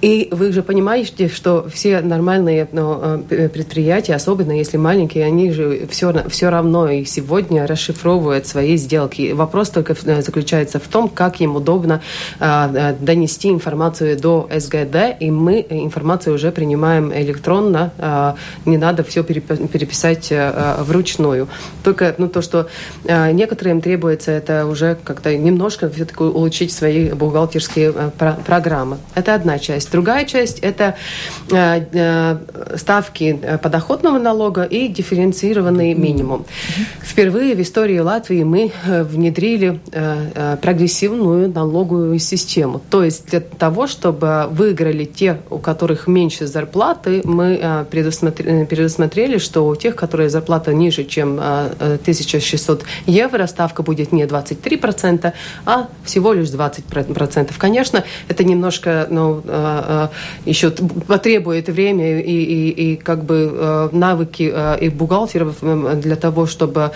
И 0.00 0.28
вы 0.30 0.52
же 0.52 0.62
понимаете, 0.62 1.28
что 1.28 1.66
все 1.72 2.00
нормальные 2.00 2.68
ну, 2.72 3.24
э, 3.30 3.48
предприятия, 3.48 4.14
особенно 4.14 4.52
если 4.52 4.78
маленькие, 4.78 5.24
они 5.24 5.52
же 5.52 5.86
все, 5.90 6.12
все 6.28 6.50
равно 6.50 6.88
и 6.88 7.04
сегодня 7.04 7.66
расшифровывают 7.66 8.46
свои 8.46 8.76
сделки. 8.76 9.32
Вопрос 9.32 9.70
только 9.70 9.94
э, 10.04 10.22
заключается 10.22 10.78
в 10.78 10.88
том, 10.88 11.08
как 11.08 11.40
им 11.40 11.56
удобно 11.56 12.00
э, 12.40 12.94
донести 13.00 13.48
информацию 13.48 14.18
до 14.18 14.48
СГД, 14.54 14.96
и 15.20 15.30
мы 15.30 15.66
информацию 15.68 16.34
уже 16.34 16.50
принимаем 16.52 17.12
электронно, 17.12 18.36
не 18.66 18.76
надо 18.76 19.02
все 19.02 19.22
переписать 19.22 20.32
вручную. 20.78 21.48
Только 21.82 22.14
ну, 22.18 22.28
то, 22.28 22.42
что 22.42 22.68
некоторым 23.04 23.80
требуется, 23.80 24.30
это 24.30 24.66
уже 24.66 24.96
как-то 25.04 25.36
немножко 25.36 25.88
все-таки 26.02 26.24
улучшить 26.24 26.72
свои 26.72 27.12
бухгалтерские 27.12 27.92
программы. 28.44 28.98
Это 29.14 29.34
одна 29.34 29.58
часть. 29.58 29.92
Другая 29.92 30.24
часть– 30.24 30.58
это 30.60 30.96
ставки 32.76 33.38
подоходного 33.62 34.18
налога 34.18 34.64
и 34.64 34.88
дифференцированный 34.88 35.94
минимум. 35.94 36.44
Впервые 37.00 37.54
в 37.54 37.60
истории 37.62 37.98
Латвии 37.98 38.42
мы 38.42 38.72
внедрили 38.84 39.80
прогрессивную 40.60 41.52
налоговую 41.52 42.18
систему. 42.18 42.80
То 42.90 43.04
есть 43.04 43.30
для 43.30 43.40
того, 43.40 43.86
чтобы 43.86 44.48
выиграли 44.50 45.04
те, 45.04 45.38
у 45.50 45.58
которых 45.58 46.08
меньше 46.08 46.46
зарплаты, 46.46 47.20
мы 47.24 47.86
предусмотрели, 47.90 49.38
что 49.38 49.66
у 49.68 49.76
тех, 49.76 49.94
которые 49.94 50.30
зарплата 50.30 50.74
ниже, 50.74 51.04
чем 51.04 51.38
1600 51.38 52.84
евро, 53.06 53.46
ставка 53.46 53.82
будет 53.82 54.10
не 54.10 54.24
23%, 54.24 55.32
а 55.64 55.88
всего 56.04 56.32
лишь 56.32 56.48
20%. 56.48 57.52
Конечно, 57.58 58.04
это 58.28 58.44
немножко 58.44 59.06
ну, 59.10 59.42
еще 60.44 60.70
потребует 60.70 61.68
время 61.68 62.20
и, 62.20 62.42
и, 62.42 62.92
и 62.92 62.96
как 62.96 63.24
бы 63.24 63.88
навыки 63.92 64.52
и 64.80 64.88
бухгалтеров 64.88 65.56
для 66.00 66.16
того, 66.16 66.46
чтобы 66.46 66.90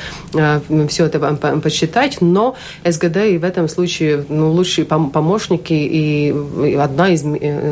все 0.89 1.07
это 1.07 1.19
посчитать, 1.63 2.19
но 2.21 2.57
СГД 2.85 3.17
и 3.17 3.39
в 3.39 3.45
этом 3.45 3.69
случае 3.69 4.25
ну, 4.29 4.51
лучшие 4.51 4.85
помощники 4.85 5.73
и 5.73 6.75
одна, 6.75 7.11
из, 7.11 7.25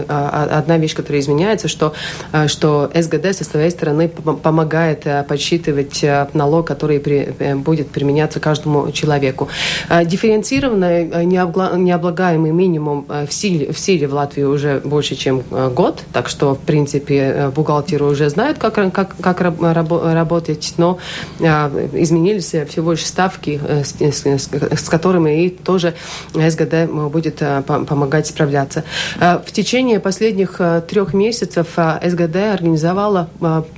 одна 0.09 0.79
вещь, 0.79 0.95
которая 0.95 1.21
изменяется, 1.21 1.69
что, 1.69 1.95
что 2.47 2.91
СГД 2.95 3.35
со 3.35 3.45
своей 3.45 3.71
стороны 3.71 4.09
помогает 4.09 5.07
подсчитывать 5.29 6.05
налог, 6.33 6.67
который 6.67 7.01
при, 7.01 7.55
будет 7.55 7.89
применяться 7.91 8.41
каждому 8.41 8.91
человеку. 8.93 9.49
Дифференцированный 10.05 11.14
необлагаемый 11.23 12.51
минимум 12.51 13.07
в 13.09 13.33
силе, 13.33 13.73
в 13.73 13.79
силе 13.79 14.07
в 14.09 14.15
Латвии 14.15 14.43
уже 14.43 14.81
больше, 14.85 15.15
чем 15.15 15.43
год, 15.75 16.03
так 16.13 16.29
что, 16.29 16.55
в 16.55 16.61
принципе, 16.61 17.51
бухгалтеры 17.55 18.05
уже 18.05 18.29
знают, 18.31 18.59
как, 18.59 18.75
как, 18.93 19.17
как 19.17 19.41
работать, 19.41 20.75
но 20.77 20.99
изменились 21.39 22.55
всего 22.69 22.93
лишь 22.93 23.07
ставки, 23.07 23.61
с, 23.85 23.95
с, 24.01 24.27
с 24.27 24.89
которыми 24.89 25.45
и 25.45 25.51
тоже 25.51 25.95
СГД 26.33 26.91
будет 27.11 27.43
помогать 27.67 28.27
справляться. 28.27 28.85
В 29.19 29.53
течение 29.53 30.01
последних 30.01 30.61
трех 30.89 31.15
месяцев 31.15 31.69
СГД 31.77 32.37
организовала 32.37 33.29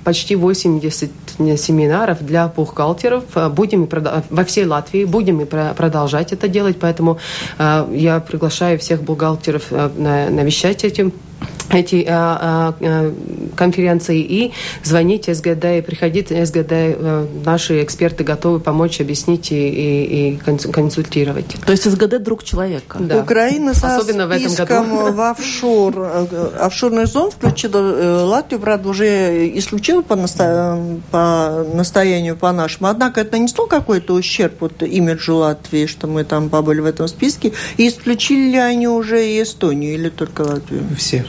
почти 0.05 0.37
80 0.37 1.11
семинаров 1.39 2.25
для 2.25 2.49
бухгалтеров. 2.49 3.25
Будем 3.53 3.89
во 4.31 4.45
всей 4.45 4.65
Латвии 4.65 5.05
будем 5.05 5.41
и 5.41 5.45
продолжать 5.45 6.33
это 6.33 6.49
делать, 6.49 6.79
поэтому 6.81 7.19
я 7.59 8.21
приглашаю 8.21 8.79
всех 8.79 9.03
бухгалтеров 9.03 9.71
навещать 9.71 10.85
этим 10.85 11.13
эти 11.71 12.05
а, 12.09 12.75
а, 12.81 13.15
конференции 13.57 14.21
и 14.21 14.53
звонить 14.83 15.25
СГД, 15.27 15.65
и 15.65 15.83
приходить 15.83 16.29
СГД. 16.29 16.73
А, 16.73 17.29
наши 17.45 17.83
эксперты 17.83 18.25
готовы 18.25 18.61
помочь, 18.61 19.01
объяснить 19.01 19.53
и, 19.53 19.69
и, 19.69 20.31
и 20.35 20.37
консультировать. 20.37 21.57
То 21.65 21.73
есть 21.73 21.91
СГД 21.91 22.23
друг 22.23 22.45
человека. 22.45 22.99
Да. 23.01 23.19
Украина 23.19 23.75
со 23.75 23.97
Особенно 23.97 24.27
в 24.27 24.31
этом 24.31 24.55
году. 24.55 25.13
в 25.13 25.31
офшор, 25.31 25.95
э, 25.97 26.51
офшорный 26.61 27.07
зон 27.07 27.31
включила 27.31 27.79
э, 27.79 28.23
Латвию, 28.25 28.61
правда, 28.61 28.89
уже 28.89 29.49
исключила 29.59 30.03
по, 30.03 30.17
насто... 30.17 30.81
по 31.11 31.65
настоянию 31.75 32.37
по 32.37 32.53
нашему. 32.53 32.89
Однако 32.89 33.21
это 33.21 33.37
нанесло 33.37 33.67
какой-то 33.67 34.15
ущерб 34.15 34.55
вот, 34.61 34.83
имиджу 34.83 35.37
Латвии, 35.37 35.87
что 35.87 36.07
мы 36.07 36.25
там 36.25 36.49
побыли 36.49 36.81
в 36.81 36.87
этом 36.87 37.09
списке. 37.09 37.53
И 37.77 37.89
исключили 37.89 38.53
ли 38.53 38.59
они 38.59 38.89
уже 38.89 39.27
и 39.27 39.43
Эстонию 39.43 39.95
или 39.95 40.09
только 40.09 40.43
Латвию? 40.43 40.85
Все. 40.97 41.26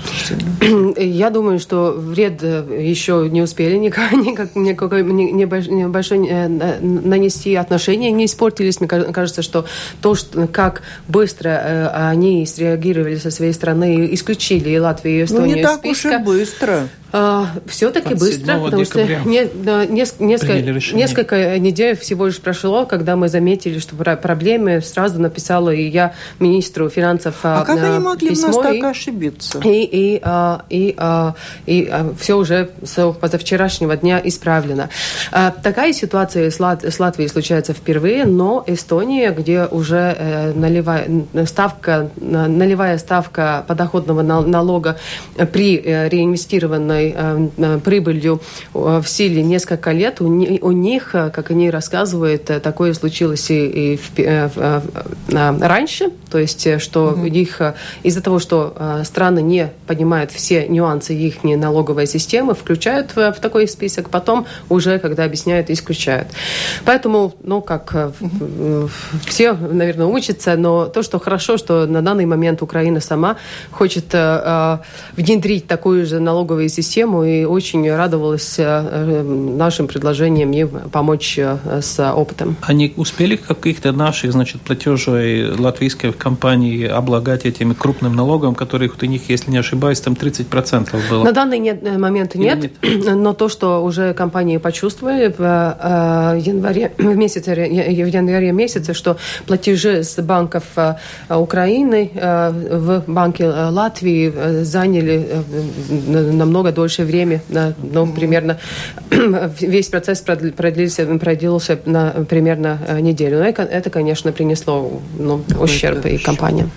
Я 0.97 1.29
думаю, 1.29 1.59
что 1.59 1.91
вред 1.91 2.39
э, 2.41 2.65
еще 2.81 3.27
не 3.29 3.41
успели 3.41 3.77
никак, 3.77 4.11
никак, 4.13 4.55
никакой 4.55 5.03
небольшой 5.03 6.27
э, 6.27 6.47
нанести 6.81 7.55
отношения, 7.55 8.11
не 8.11 8.25
испортились. 8.25 8.79
Мне 8.79 8.87
кажется, 8.87 9.41
что 9.41 9.65
то, 10.01 10.15
что, 10.15 10.47
как 10.47 10.81
быстро 11.07 11.49
э, 11.49 11.87
они 11.87 12.45
среагировали 12.45 13.15
со 13.15 13.31
своей 13.31 13.53
стороны, 13.53 14.09
исключили 14.13 14.69
и 14.69 14.79
Латвию, 14.79 15.21
и 15.21 15.23
Эстонию 15.25 15.49
ну, 15.49 15.55
не 15.55 15.63
так 15.63 15.85
уж 15.85 16.05
и 16.05 16.17
быстро. 16.17 16.89
А, 17.13 17.47
все-таки 17.67 18.15
быстро, 18.15 18.59
потому 18.59 18.83
что 18.83 19.05
не, 19.05 19.45
да, 19.45 19.85
несколько, 19.85 20.61
несколько 20.93 21.57
недель 21.57 21.95
всего 21.95 22.25
лишь 22.27 22.39
прошло, 22.39 22.85
когда 22.85 23.15
мы 23.15 23.29
заметили, 23.29 23.79
что 23.79 23.95
проблемы, 23.95 24.81
сразу 24.81 25.19
написала 25.19 25.69
и 25.69 25.87
я 25.87 26.13
министру 26.39 26.89
финансов 26.89 27.35
А 27.43 27.63
как 27.63 27.81
они 27.81 27.99
могли 27.99 28.29
письмо, 28.29 28.51
в 28.51 28.55
нас 28.55 28.73
так 28.73 28.83
ошибиться? 28.83 29.59
И, 29.63 29.83
и, 29.83 30.19
а, 30.21 30.65
и, 30.69 30.95
а, 30.97 31.35
и, 31.65 31.87
а, 31.89 32.13
все 32.19 32.37
уже 32.37 32.71
с 32.83 33.13
позавчерашнего 33.13 33.95
дня 33.95 34.19
исправлено. 34.23 34.89
А, 35.31 35.51
такая 35.51 35.93
ситуация 35.93 36.51
с, 36.51 36.59
Лат, 36.59 36.83
с 36.83 36.99
Латвией 36.99 37.29
случается 37.29 37.73
впервые, 37.73 38.25
но 38.25 38.63
Эстония, 38.67 39.31
где 39.31 39.65
уже 39.65 40.15
э, 40.17 40.53
наливая, 40.53 41.07
ставка, 41.45 42.09
наливая 42.17 42.97
ставка 42.97 43.63
подоходного 43.65 44.21
налога 44.21 44.97
при 45.53 45.77
э, 45.77 46.09
реинвестированной 46.09 46.96
огромной 46.97 47.13
э, 47.15 47.49
э, 47.57 47.79
прибылью 47.79 48.41
э, 48.73 49.01
в 49.03 49.07
силе 49.07 49.43
несколько 49.43 49.91
лет, 49.91 50.21
у, 50.21 50.71
них, 50.71 51.11
как 51.11 51.51
они 51.51 51.69
рассказывают, 51.69 52.45
такое 52.61 52.93
случилось 52.93 53.47
и, 53.49 53.99
раньше, 55.29 56.11
то 56.29 56.37
есть 56.37 56.81
что 56.81 57.07
угу. 57.07 57.25
их 57.25 57.61
из-за 58.03 58.21
того, 58.21 58.39
что 58.39 58.75
страны 59.03 59.41
не 59.41 59.71
понимают 59.85 60.31
все 60.31 60.67
нюансы 60.67 61.13
их 61.13 61.43
налоговой 61.43 62.07
системы, 62.07 62.53
включают 62.53 63.15
в, 63.15 63.33
в 63.33 63.39
такой 63.39 63.67
список, 63.67 64.09
потом 64.09 64.45
уже, 64.69 64.99
когда 64.99 65.23
объясняют, 65.23 65.69
исключают. 65.69 66.27
Поэтому, 66.85 67.33
ну, 67.43 67.61
как 67.61 68.13
все, 69.25 69.53
наверное, 69.53 70.07
учатся, 70.07 70.55
но 70.55 70.85
то, 70.85 71.03
что 71.03 71.19
хорошо, 71.19 71.57
что 71.57 71.85
на 71.85 72.01
данный 72.01 72.25
момент 72.25 72.61
Украина 72.61 72.99
сама 72.99 73.37
хочет 73.71 74.13
внедрить 75.15 75.67
такую 75.67 76.05
же 76.05 76.19
налоговую 76.19 76.69
систему, 76.69 76.86
систему 76.87 77.23
и 77.23 77.43
очень 77.43 77.91
радовалась 77.91 78.55
э, 78.57 79.23
нашим 79.57 79.87
предложениям 79.87 80.51
им 80.51 80.69
помочь 80.91 81.37
э, 81.37 81.81
с 81.81 82.13
опытом. 82.13 82.55
Они 82.61 82.93
успели 82.95 83.35
каких-то 83.35 83.91
наших, 83.91 84.31
значит, 84.31 84.61
платежей 84.61 85.51
латвийской 85.51 86.13
компании 86.13 86.87
облагать 86.87 87.45
этими 87.45 87.73
крупным 87.73 88.15
налогом, 88.15 88.55
которых 88.55 88.95
у 89.01 89.05
них, 89.05 89.29
если 89.29 89.51
не 89.51 89.57
ошибаюсь, 89.57 89.99
там 89.99 90.13
30% 90.13 91.09
было? 91.09 91.23
На 91.23 91.31
данный 91.31 91.59
нет, 91.59 91.83
э, 91.83 91.97
момент 91.97 92.35
нет, 92.35 92.71
нет, 92.81 93.15
но 93.15 93.33
то, 93.33 93.49
что 93.49 93.83
уже 93.83 94.13
компании 94.13 94.57
почувствовали 94.57 95.33
в 95.37 95.43
январе, 96.37 96.91
в 96.97 97.15
месяце, 97.15 97.53
в 97.53 98.07
январе 98.07 98.51
месяце, 98.51 98.93
что 98.93 99.17
платежи 99.45 100.03
с 100.03 100.21
банков 100.21 100.63
Украины 101.29 102.11
в 102.13 103.03
банке 103.07 103.47
Латвии 103.47 104.63
заняли 104.63 105.27
намного 106.07 106.71
дольше 106.77 107.03
время, 107.03 107.41
ну, 107.81 108.07
примерно 108.13 108.59
весь 109.59 109.87
процесс 109.87 110.21
продлился, 110.21 111.05
продлился 111.17 111.79
на 111.85 112.11
примерно 112.29 112.79
э, 112.87 112.99
неделю. 112.99 113.39
Но 113.39 113.45
это, 113.45 113.89
конечно, 113.89 114.31
принесло 114.31 115.01
ну, 115.17 115.43
ущерб 115.59 116.05
и 116.05 116.17
компаниям. 116.19 116.69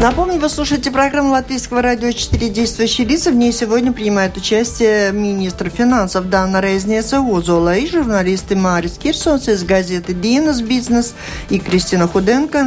Напомню, 0.00 0.40
вы 0.40 0.48
слушаете 0.48 0.90
программу 0.90 1.32
Латвийского 1.32 1.82
радио 1.82 2.10
4 2.10 2.48
«Действующие 2.48 3.06
лица». 3.06 3.30
В 3.30 3.34
ней 3.34 3.52
сегодня 3.52 3.92
принимают 3.92 4.34
участие 4.34 5.12
министр 5.12 5.68
финансов 5.68 6.30
Дана 6.30 6.62
Резнеца 6.62 7.18
Озола 7.18 7.76
и 7.76 7.86
журналисты 7.86 8.56
Марис 8.56 8.96
Кирсонс 8.96 9.48
из 9.48 9.62
газеты 9.62 10.14
«Динас 10.14 10.62
Бизнес» 10.62 11.12
и 11.50 11.58
Кристина 11.58 12.08
Худенко 12.08 12.60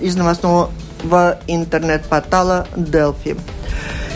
из 0.00 0.16
новостного 0.16 0.72
интернет-портала 1.46 2.66
«Делфи». 2.74 3.36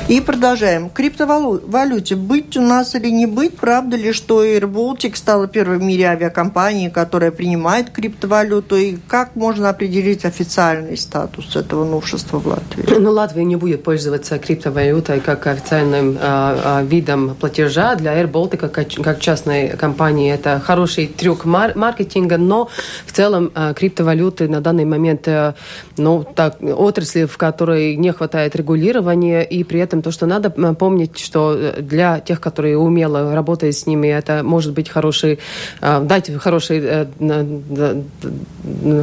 И 0.08 0.20
продолжаем. 0.20 0.88
Криптовалюте 0.88 2.14
быть 2.14 2.56
у 2.56 2.62
нас 2.62 2.94
или 2.94 3.08
не 3.08 3.26
быть? 3.26 3.56
Правда 3.56 3.96
ли, 3.96 4.12
что 4.12 4.44
Air 4.44 4.70
Baltic 4.70 5.16
стала 5.16 5.48
первой 5.48 5.78
в 5.78 5.82
мире 5.82 6.04
авиакомпанией, 6.04 6.92
которая 6.92 7.32
принимает 7.32 7.90
криптовалюту? 7.90 8.76
И 8.76 8.98
как 9.08 9.34
можно 9.34 9.68
определить 9.68 10.24
официальный 10.24 10.96
статус 10.96 11.56
этого 11.56 11.84
новшества 11.84 12.38
в 12.38 12.46
Латвии? 12.46 12.84
Ну, 13.00 13.10
Латвия 13.10 13.42
не 13.42 13.56
будет 13.56 13.82
пользоваться 13.82 14.38
криптовалютой 14.38 15.18
как 15.18 15.48
официальным 15.48 16.16
а, 16.20 16.84
видом 16.84 17.34
платежа. 17.34 17.96
Для 17.96 18.14
Air 18.14 18.30
Baltic, 18.30 18.68
как, 18.68 18.88
как 19.02 19.18
частной 19.18 19.70
компании, 19.70 20.32
это 20.32 20.62
хороший 20.64 21.08
трюк 21.08 21.44
мар 21.44 21.72
маркетинга, 21.74 22.38
но 22.38 22.68
в 23.06 23.12
целом 23.12 23.50
а, 23.56 23.74
криптовалюты 23.74 24.48
на 24.48 24.60
данный 24.60 24.84
момент, 24.84 25.26
а, 25.26 25.56
ну, 25.96 26.24
так, 26.24 26.58
отрасли, 26.60 27.24
в 27.24 27.36
которой 27.36 27.96
не 27.96 28.12
хватает 28.12 28.54
регулирования, 28.54 29.42
и 29.42 29.64
при 29.64 29.80
этом 29.80 29.95
то, 30.02 30.11
что 30.11 30.26
надо 30.26 30.50
помнить, 30.50 31.18
что 31.18 31.54
э, 31.54 31.80
для 31.80 32.20
тех, 32.20 32.40
которые 32.40 32.78
умело 32.78 33.35
работают 33.35 33.76
с 33.76 33.87
ними, 33.87 34.09
это 34.09 34.42
может 34.42 34.72
быть 34.72 34.88
хороший, 34.88 35.38
э, 35.80 36.00
дать 36.00 36.30
хороший, 36.37 36.80
э, 36.82 37.06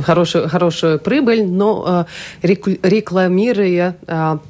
хорошую, 0.06 0.50
хорошую 0.50 1.00
прибыль, 1.00 1.46
но 1.46 2.06
рекламируя 2.42 3.96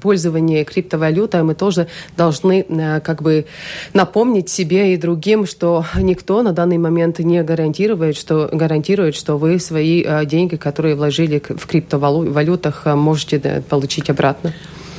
пользование 0.01 0.63
криптовалютой, 0.63 1.43
мы 1.43 1.55
тоже 1.55 1.87
должны 2.17 2.65
как 3.03 3.21
бы 3.21 3.45
напомнить 3.93 4.49
себе 4.49 4.93
и 4.93 4.97
другим, 4.97 5.45
что 5.45 5.85
никто 5.95 6.41
на 6.41 6.53
данный 6.53 6.77
момент 6.77 7.19
не 7.19 7.43
гарантирует, 7.43 8.17
что, 8.17 8.49
гарантирует, 8.51 9.15
что 9.15 9.37
вы 9.37 9.59
свои 9.59 10.03
деньги, 10.25 10.55
которые 10.55 10.95
вложили 10.95 11.39
в 11.39 11.67
криптовалютах, 11.67 12.85
можете 12.85 13.63
получить 13.69 14.09
обратно. 14.09 14.53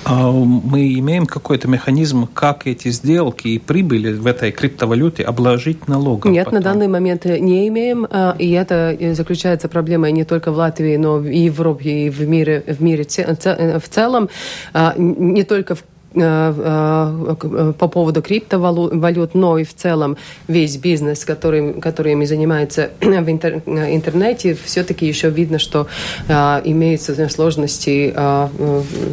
А 0.05 0.31
мы 0.31 0.93
имеем 0.99 1.27
какой-то 1.27 1.69
механизм, 1.69 2.27
как 2.27 2.67
эти 2.67 2.89
сделки 2.89 3.49
и 3.49 3.59
прибыли 3.59 4.13
в 4.13 4.27
этой 4.27 4.53
криптовалюте 4.53 5.23
обложить 5.23 5.89
налогом? 5.89 6.33
Нет, 6.33 6.45
потом? 6.45 6.59
на 6.59 6.65
данный 6.65 6.89
момент 6.89 7.25
не 7.25 7.69
имеем, 7.69 8.07
а, 8.11 8.37
и 8.39 8.51
это 8.51 8.97
заключается 9.15 9.69
проблемой 9.69 10.13
не 10.13 10.25
только 10.25 10.53
в 10.53 10.57
Латвии, 10.57 10.97
но 10.97 11.19
и 11.21 11.49
в 11.49 11.55
Европе, 11.55 12.07
и 12.07 12.11
в 12.11 12.21
мире, 12.29 12.63
в 12.67 12.83
мире 12.83 13.05
в 13.05 13.89
целом, 13.89 14.29
а, 14.73 14.95
не 14.97 15.45
только 15.45 15.75
в 15.75 15.83
Э, 15.83 15.83
э, 15.83 15.94
по 16.15 17.89
поводу 17.89 18.23
криптовалют, 18.23 19.35
но 19.35 19.59
и 19.59 19.65
в 19.65 19.75
целом 19.75 20.17
весь 20.49 20.77
бизнес, 20.77 21.25
который, 21.25 21.75
которыми 21.75 22.25
занимается 22.25 22.91
в 23.01 23.31
интернете, 23.31 24.57
все-таки 24.65 25.07
еще 25.07 25.31
видно, 25.31 25.59
что 25.59 25.87
э, 26.29 26.61
имеются 26.65 27.15
сложности 27.29 28.13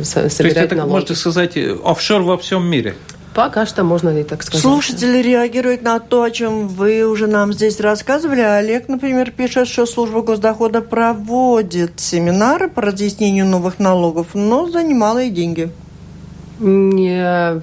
собирать 0.03 0.37
То 0.37 0.43
есть 0.43 0.57
это, 0.57 0.75
налоги. 0.75 0.91
можно 0.91 1.15
сказать, 1.15 1.57
офшор 1.83 2.21
во 2.21 2.37
всем 2.37 2.67
мире? 2.67 2.95
Пока 3.33 3.65
что 3.65 3.83
можно 3.83 4.09
и 4.09 4.23
так 4.23 4.43
сказать. 4.43 4.61
Слушатели 4.61 5.21
реагируют 5.21 5.83
на 5.83 5.99
то, 5.99 6.23
о 6.23 6.31
чем 6.31 6.67
вы 6.67 7.05
уже 7.05 7.27
нам 7.27 7.53
здесь 7.53 7.79
рассказывали. 7.79 8.41
Олег, 8.41 8.89
например, 8.89 9.31
пишет, 9.31 9.69
что 9.69 9.85
служба 9.85 10.21
госдохода 10.21 10.81
проводит 10.81 11.99
семинары 11.99 12.69
по 12.69 12.81
разъяснению 12.81 13.45
новых 13.45 13.79
налогов, 13.79 14.27
но 14.33 14.69
за 14.69 14.83
немалые 14.83 15.29
деньги. 15.29 15.71
Не 16.61 17.59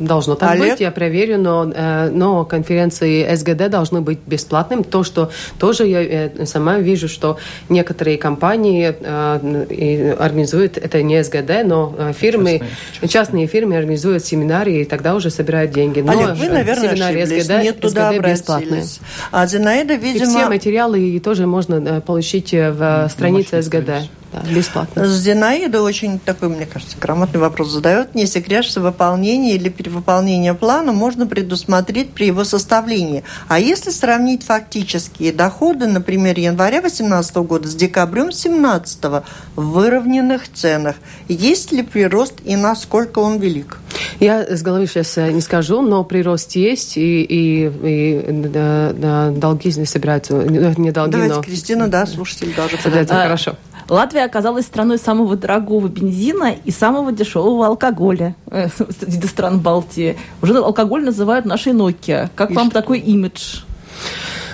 должно 0.00 0.34
так 0.34 0.50
Олег? 0.50 0.72
быть, 0.72 0.80
я 0.80 0.90
проверю, 0.90 1.38
но, 1.38 1.70
э, 1.72 2.10
но 2.10 2.44
конференции 2.44 3.32
СГД 3.34 3.70
должны 3.70 4.00
быть 4.00 4.18
бесплатным. 4.26 4.82
То, 4.82 5.04
что 5.04 5.30
тоже 5.60 5.86
я 5.86 6.02
э, 6.02 6.46
сама 6.46 6.78
вижу, 6.78 7.08
что 7.08 7.38
некоторые 7.68 8.18
компании 8.18 8.94
э, 8.98 10.14
организуют, 10.18 10.76
это 10.76 11.02
не 11.02 11.22
СГД, 11.22 11.64
но 11.64 11.94
фирмы, 12.18 12.62
частные, 13.00 13.08
частные 13.08 13.46
фирмы 13.46 13.76
организуют 13.76 14.24
семинары 14.24 14.72
и 14.72 14.84
тогда 14.84 15.14
уже 15.14 15.30
собирают 15.30 15.70
деньги. 15.70 16.00
Но 16.00 16.10
Олег, 16.10 16.36
вы, 16.36 16.48
наверное, 16.48 16.90
семинары 16.90 17.22
ошиблись, 17.22 17.44
СГД, 17.44 17.62
не 17.62 17.72
туда 17.72 18.12
СГД 18.12 18.26
бесплатные. 18.26 18.84
А 19.30 19.46
Зинаида, 19.46 19.94
видимо... 19.94 20.24
И 20.24 20.28
все 20.28 20.48
материалы 20.48 21.20
тоже 21.20 21.46
можно 21.46 22.00
получить 22.00 22.52
в 22.52 23.08
странице 23.08 23.62
СГД 23.62 24.10
да, 24.32 24.40
бесплатно. 24.50 25.06
Зинаида 25.06 25.82
очень 25.82 26.18
такой, 26.18 26.48
мне 26.48 26.66
кажется, 26.66 26.96
грамотный 26.98 27.38
вопрос 27.38 27.70
задает. 27.70 28.14
Не 28.14 28.26
секрет, 28.26 28.64
что 28.64 28.80
выполнение 28.80 29.56
или 29.56 29.68
перевыполнение 29.68 30.54
плана 30.54 30.92
можно 30.92 31.26
предусмотреть 31.26 32.10
при 32.10 32.26
его 32.26 32.44
составлении. 32.44 33.24
А 33.48 33.58
если 33.58 33.90
сравнить 33.90 34.42
фактические 34.42 35.32
доходы, 35.32 35.86
например, 35.86 36.38
января 36.38 36.80
2018 36.80 37.36
года 37.36 37.68
с 37.68 37.74
декабрем 37.74 38.24
2017 38.24 39.04
в 39.04 39.22
выровненных 39.56 40.50
ценах, 40.52 40.96
есть 41.28 41.72
ли 41.72 41.82
прирост 41.82 42.34
и 42.44 42.56
насколько 42.56 43.18
он 43.18 43.38
велик? 43.38 43.78
Я 44.18 44.42
с 44.44 44.62
головы 44.62 44.86
сейчас 44.86 45.18
э, 45.18 45.30
не 45.32 45.40
скажу, 45.40 45.82
но 45.82 46.04
прирост 46.04 46.52
есть, 46.52 46.96
и, 46.96 47.22
и, 47.22 47.66
и 47.66 48.26
да, 48.48 48.92
да, 48.94 49.30
долги 49.30 49.72
не 49.76 49.86
собираются. 49.86 50.34
Не 50.34 50.90
долги, 50.90 51.12
Давайте, 51.12 51.34
но... 51.34 51.42
Кристина, 51.42 51.88
да, 51.88 52.06
слушатель 52.06 52.54
даже. 52.54 52.78
А, 53.10 53.22
хорошо. 53.24 53.56
Латвия 53.88 54.24
оказалась 54.24 54.66
страной 54.66 54.98
самого 54.98 55.36
дорогого 55.36 55.88
бензина 55.88 56.54
и 56.64 56.70
самого 56.70 57.12
дешевого 57.12 57.66
алкоголя 57.66 58.34
э, 58.46 58.68
среди 58.68 59.26
стран 59.26 59.60
Балтии. 59.60 60.16
Уже 60.40 60.56
алкоголь 60.56 61.04
называют 61.04 61.44
нашей 61.44 61.72
Nokia. 61.72 62.30
Как 62.34 62.50
и 62.50 62.54
вам 62.54 62.70
что? 62.70 62.80
такой 62.80 62.98
имидж? 62.98 63.60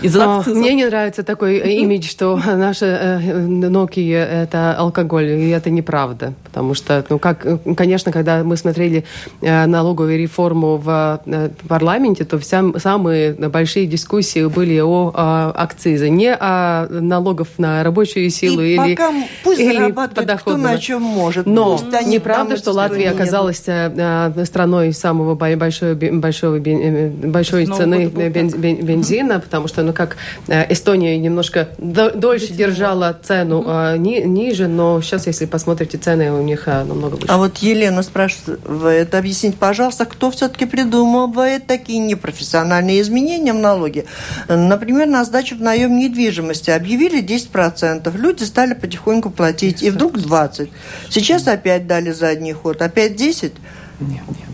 Из-за 0.03 0.43
Мне 0.47 0.75
не 0.75 0.87
нравится 0.87 1.23
такой 1.23 1.59
имидж, 1.59 2.09
что 2.09 2.37
наша 2.47 2.87
э, 2.87 3.47
Nokia– 3.47 4.25
это 4.43 4.75
алкоголь, 4.77 5.31
и 5.31 5.49
это 5.51 5.71
неправда. 5.71 6.33
Потому 6.45 6.75
что, 6.75 7.05
ну, 7.09 7.19
как, 7.19 7.47
конечно, 7.77 8.13
когда 8.13 8.45
мы 8.45 8.57
смотрели 8.57 9.05
э, 9.41 9.67
налоговую 9.67 10.19
реформу 10.19 10.77
в 10.77 11.21
э, 11.27 11.51
парламенте, 11.69 12.25
то 12.25 12.39
вся, 12.39 12.65
самые 12.77 13.33
большие 13.33 13.87
дискуссии 13.87 14.45
были 14.47 14.79
о, 14.81 15.13
о 15.15 15.53
акцизе, 15.55 16.11
не 16.11 16.35
о 16.35 16.87
налогов 16.89 17.49
на 17.59 17.83
рабочую 17.83 18.31
силу 18.31 18.63
и 18.63 18.79
или, 18.79 18.95
пока 18.95 19.13
пусть 19.45 19.61
или 19.61 20.37
кто 20.37 20.57
на 20.57 20.79
чем 20.79 21.03
может. 21.03 21.47
Но 21.47 21.79
неправда, 22.07 22.57
что 22.57 22.73
Латвия 22.73 23.11
оказалась 23.11 23.59
страной 23.59 24.93
самого 24.93 25.35
большой, 25.35 25.95
большой, 25.95 26.61
большой 26.61 27.67
цены 27.67 28.07
бензина, 28.07 29.41
потому 29.41 29.69
что 29.69 29.83
ну, 29.89 29.95
как 29.95 30.17
э, 30.49 30.71
Эстония 30.71 31.17
немножко 31.19 31.69
дольше 31.79 32.53
держала 32.53 33.19
цену 33.23 33.63
mm-hmm. 33.63 33.99
ни, 33.99 34.21
ниже, 34.21 34.69
но 34.69 35.01
сейчас, 35.01 35.27
если 35.27 35.47
посмотрите 35.47 35.97
цены, 35.97 36.31
у 36.31 36.43
них 36.43 36.65
э, 36.69 36.85
намного 36.85 37.15
выше. 37.15 37.27
А 37.29 37.39
вот 37.39 37.57
Елена 37.59 38.03
спрашивает, 38.03 39.15
объяснить, 39.15 39.57
пожалуйста, 39.57 40.05
кто 40.05 40.31
все-таки 40.31 40.67
придумывает 40.67 41.67
такие 41.67 42.01
непрофессиональные 42.01 43.01
изменения 43.01 43.55
в 43.55 43.59
налоге? 43.59 44.05
Например, 44.47 45.07
на 45.07 45.25
сдачу 45.25 45.57
в 45.57 45.63
наем 45.63 45.97
недвижимости 45.97 46.71
объявили 46.71 47.23
10%, 47.23 48.15
люди 48.19 48.43
стали 48.43 48.75
потихоньку 48.75 49.31
платить, 49.31 49.83
и 49.83 49.91
вдруг 49.91 50.19
20%. 50.19 50.69
Сейчас 51.09 51.49
опять 51.49 51.87
дали 51.87 52.11
задний 52.11 52.53
ход, 52.53 52.83
опять 52.83 53.13
10%? 53.13 53.53
Нет, 54.01 54.21
нет. 54.29 54.49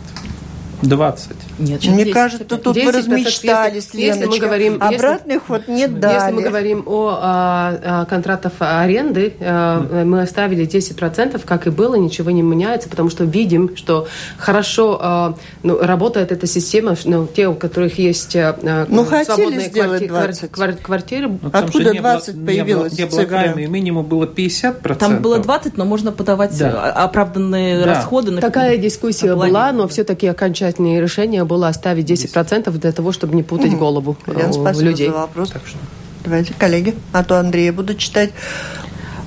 20. 0.83 1.31
Нет, 1.59 1.85
Мне 1.85 2.05
10, 2.05 2.13
кажется, 2.15 2.59
тут 2.59 2.75
10, 2.75 2.87
вы 2.87 2.99
размечтались, 2.99 3.85
если, 3.85 4.01
если 4.01 4.25
мы 4.27 4.39
говорим, 4.39 4.75
Обратный 4.81 5.35
если, 5.35 5.47
ход 5.47 5.69
не 5.69 5.87
дали. 5.87 6.15
Если 6.15 6.33
мы 6.33 6.43
говорим 6.43 6.83
о, 6.87 7.19
о, 7.21 8.01
о 8.03 8.05
контрактах 8.07 8.53
аренды, 8.59 9.35
mm. 9.39 10.05
мы 10.05 10.23
оставили 10.23 10.67
10%, 10.67 11.41
как 11.45 11.67
и 11.67 11.71
было, 11.71 11.95
ничего 11.95 12.31
не 12.31 12.43
меняется, 12.43 12.89
потому 12.89 13.11
что 13.11 13.25
видим, 13.25 13.77
что 13.77 14.09
хорошо 14.39 15.37
ну, 15.63 15.79
работает 15.79 16.33
эта 16.33 16.47
система, 16.47 16.97
ну, 17.05 17.27
те, 17.27 17.49
у 17.49 17.55
которых 17.55 17.99
есть 17.99 18.35
ну, 18.35 19.05
свободные 19.05 19.69
кварти- 19.69 20.09
20. 20.09 20.83
квартиры. 20.83 21.29
Ну, 21.29 21.51
Откуда 21.53 21.95
20 21.95 22.35
не, 22.37 22.47
появилась 22.47 22.99
Необлагаемый 22.99 23.67
минимум 23.67 24.07
было 24.07 24.25
50%. 24.25 24.95
Там 24.97 25.19
было 25.19 25.39
20, 25.39 25.77
но 25.77 25.85
можно 25.85 26.13
подавать 26.13 26.57
да. 26.59 26.91
оправданные 26.93 27.79
да. 27.79 27.87
расходы. 27.87 28.33
На 28.33 28.41
Такая 28.41 28.77
дискуссия 28.77 29.35
была, 29.35 29.73
но 29.73 29.89
все-таки 29.89 30.27
окончательные 30.27 31.01
решения 31.01 31.44
было 31.45 31.69
оставить 31.69 32.11
10% 32.11 32.71
для 32.71 32.93
того, 32.93 33.13
чтобы 33.13 33.35
не 33.35 33.43
путать 33.43 33.73
угу. 33.73 33.79
голову 33.79 34.17
Лен, 34.27 34.51
у 34.51 34.53
спасибо 34.53 34.91
людей. 34.91 35.09
за 35.09 35.15
вопрос. 35.15 35.51
Так 35.51 35.63
что... 35.67 35.79
Давайте, 36.25 36.55
коллеги, 36.55 36.95
а 37.13 37.23
то 37.23 37.39
Андрея 37.39 37.73
буду 37.73 37.95
читать. 37.95 38.31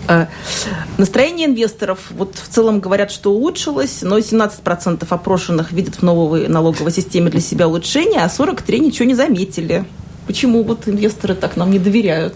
А, 0.07 0.29
настроение 0.97 1.47
инвесторов, 1.47 1.99
вот 2.11 2.35
в 2.35 2.47
целом 2.47 2.79
говорят, 2.79 3.11
что 3.11 3.33
улучшилось, 3.33 4.01
но 4.01 4.17
17% 4.17 5.05
опрошенных 5.07 5.71
видят 5.71 5.95
в 5.95 6.01
новой 6.01 6.47
налоговой 6.47 6.91
системе 6.91 7.29
для 7.29 7.41
себя 7.41 7.67
улучшение, 7.67 8.21
а 8.21 8.27
43% 8.27 8.79
ничего 8.79 9.05
не 9.05 9.15
заметили. 9.15 9.85
Почему 10.25 10.63
вот 10.63 10.87
инвесторы 10.87 11.35
так 11.35 11.57
нам 11.57 11.71
не 11.71 11.79
доверяют? 11.79 12.33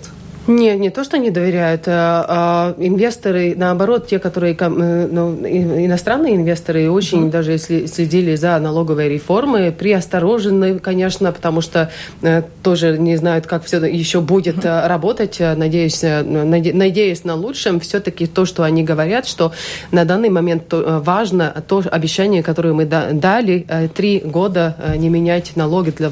Не, 0.55 0.75
не 0.75 0.89
то, 0.89 1.03
что 1.03 1.17
не 1.17 1.31
доверяют. 1.31 1.83
А, 1.87 2.25
а 2.27 2.75
инвесторы, 2.77 3.53
наоборот, 3.55 4.07
те, 4.07 4.19
которые 4.19 4.55
э, 4.59 5.07
ну, 5.11 5.35
иностранные 5.45 6.35
инвесторы, 6.35 6.89
очень 6.89 7.27
mm-hmm. 7.27 7.31
даже 7.31 7.51
если 7.53 7.85
следили 7.85 8.35
за 8.35 8.59
налоговой 8.59 9.09
реформой, 9.09 9.71
приосторожены, 9.71 10.79
конечно, 10.79 11.31
потому 11.31 11.61
что 11.61 11.89
э, 12.21 12.43
тоже 12.63 12.97
не 12.97 13.15
знают, 13.15 13.47
как 13.47 13.63
все 13.63 13.83
еще 13.85 14.21
будет 14.21 14.57
mm-hmm. 14.57 14.87
работать. 14.87 15.39
Надеюсь, 15.39 16.01
наде, 16.03 16.73
надеясь 16.73 17.23
на 17.23 17.35
лучшем, 17.35 17.79
все-таки 17.79 18.27
то, 18.27 18.45
что 18.45 18.63
они 18.63 18.83
говорят, 18.83 19.27
что 19.27 19.53
на 19.91 20.05
данный 20.05 20.29
момент 20.29 20.67
то, 20.67 21.01
важно 21.03 21.63
то 21.67 21.83
обещание, 21.89 22.43
которое 22.43 22.73
мы 22.73 22.85
дали, 22.85 23.65
три 23.93 24.19
года 24.19 24.75
не 24.97 25.09
менять 25.09 25.55
налоги 25.55 25.91
для 25.91 26.11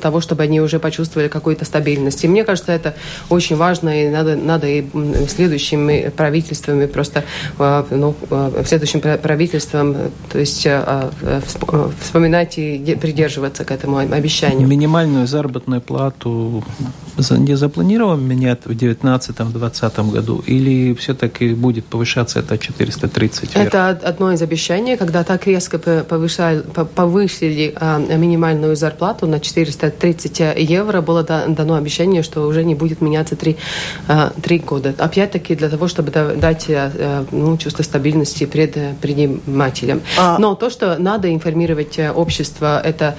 того, 0.00 0.20
чтобы 0.20 0.42
они 0.42 0.60
уже 0.60 0.78
почувствовали 0.78 1.28
какую-то 1.28 1.64
стабильность. 1.64 2.24
И 2.24 2.28
мне 2.28 2.44
кажется, 2.44 2.72
это 2.72 2.94
очень 3.30 3.56
важно 3.56 3.75
важно, 3.76 4.02
и 4.02 4.08
надо, 4.08 4.36
надо 4.36 4.66
и 4.66 4.84
следующими 5.28 6.12
правительствами 6.16 6.86
просто, 6.86 7.24
а, 7.58 7.86
ну, 7.90 8.14
а, 8.30 8.62
следующим 8.64 9.00
правительством, 9.00 9.96
то 10.30 10.38
есть 10.38 10.66
а, 10.66 11.10
вспоминать 12.00 12.58
и 12.58 12.96
придерживаться 13.00 13.64
к 13.64 13.70
этому 13.70 13.98
обещанию. 13.98 14.66
Минимальную 14.66 15.26
заработную 15.26 15.80
плату 15.80 16.64
не 17.30 17.56
запланировано 17.56 18.20
менять 18.20 18.60
в 18.64 18.70
2019-2020 18.70 20.10
году 20.10 20.42
или 20.46 20.94
все-таки 20.94 21.54
будет 21.54 21.86
повышаться 21.86 22.40
это 22.40 22.58
430 22.58 23.54
вверх? 23.54 23.66
Это 23.66 23.88
одно 23.88 24.32
из 24.32 24.42
обещаний, 24.42 24.96
когда 24.96 25.24
так 25.24 25.46
резко 25.46 25.78
повышали, 25.78 26.62
повысили 26.94 27.74
минимальную 28.16 28.76
зарплату 28.76 29.26
на 29.26 29.40
430 29.40 30.40
евро, 30.58 31.00
было 31.00 31.22
дано 31.22 31.74
обещание, 31.74 32.22
что 32.22 32.46
уже 32.46 32.64
не 32.64 32.74
будет 32.74 33.00
меняться 33.00 33.36
три 33.36 33.55
Э, 34.08 34.30
три 34.42 34.58
года. 34.58 34.94
Опять-таки 34.98 35.54
для 35.54 35.68
того, 35.68 35.88
чтобы 35.88 36.10
дать 36.10 36.68
э, 36.68 36.90
э, 36.94 37.24
ну, 37.32 37.56
чувство 37.58 37.82
стабильности 37.82 38.46
предпринимателям. 38.46 40.02
А... 40.18 40.38
Но 40.38 40.54
то, 40.54 40.70
что 40.70 40.96
надо 40.98 41.32
информировать 41.32 41.98
общество, 42.14 42.80
это 42.80 43.16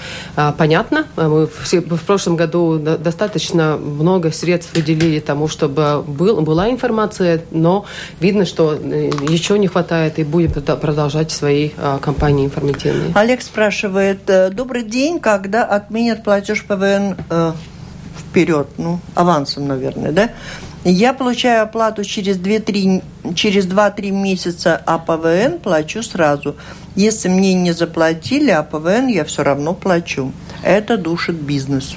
понятно. 0.57 1.05
Мы 1.15 1.47
в, 1.47 2.03
прошлом 2.05 2.35
году 2.35 2.77
достаточно 2.79 3.77
много 3.77 4.31
средств 4.31 4.73
выделили 4.75 5.19
тому, 5.19 5.47
чтобы 5.47 6.03
был, 6.03 6.41
была 6.41 6.69
информация, 6.69 7.41
но 7.51 7.85
видно, 8.19 8.45
что 8.45 8.73
еще 8.73 9.59
не 9.59 9.67
хватает 9.67 10.19
и 10.19 10.23
будем 10.23 10.51
продолжать 10.51 11.31
свои 11.31 11.69
кампании 12.01 12.45
информативные. 12.45 13.11
Олег 13.15 13.41
спрашивает, 13.41 14.19
добрый 14.51 14.83
день, 14.83 15.19
когда 15.19 15.63
отменят 15.65 16.23
платеж 16.23 16.63
ПВН 16.63 17.15
вперед, 18.37 18.67
ну, 18.77 18.99
авансом, 19.15 19.67
наверное, 19.67 20.11
да? 20.11 20.29
Я 20.83 21.13
получаю 21.13 21.63
оплату 21.63 22.03
через 22.03 22.37
2-3 22.37 23.03
через 23.33 23.65
2-3 23.65 24.11
месяца, 24.11 24.79
а 24.85 24.99
ПВН 24.99 25.57
плачу 25.57 26.03
сразу. 26.03 26.55
Если 26.95 27.29
мне 27.29 27.55
не 27.55 27.71
заплатили, 27.71 28.51
а 28.51 28.61
ПВН 28.61 29.07
я 29.07 29.25
все 29.25 29.43
равно 29.43 29.73
плачу. 29.73 30.31
Это 30.61 30.97
душит 30.97 31.35
бизнес. 31.35 31.95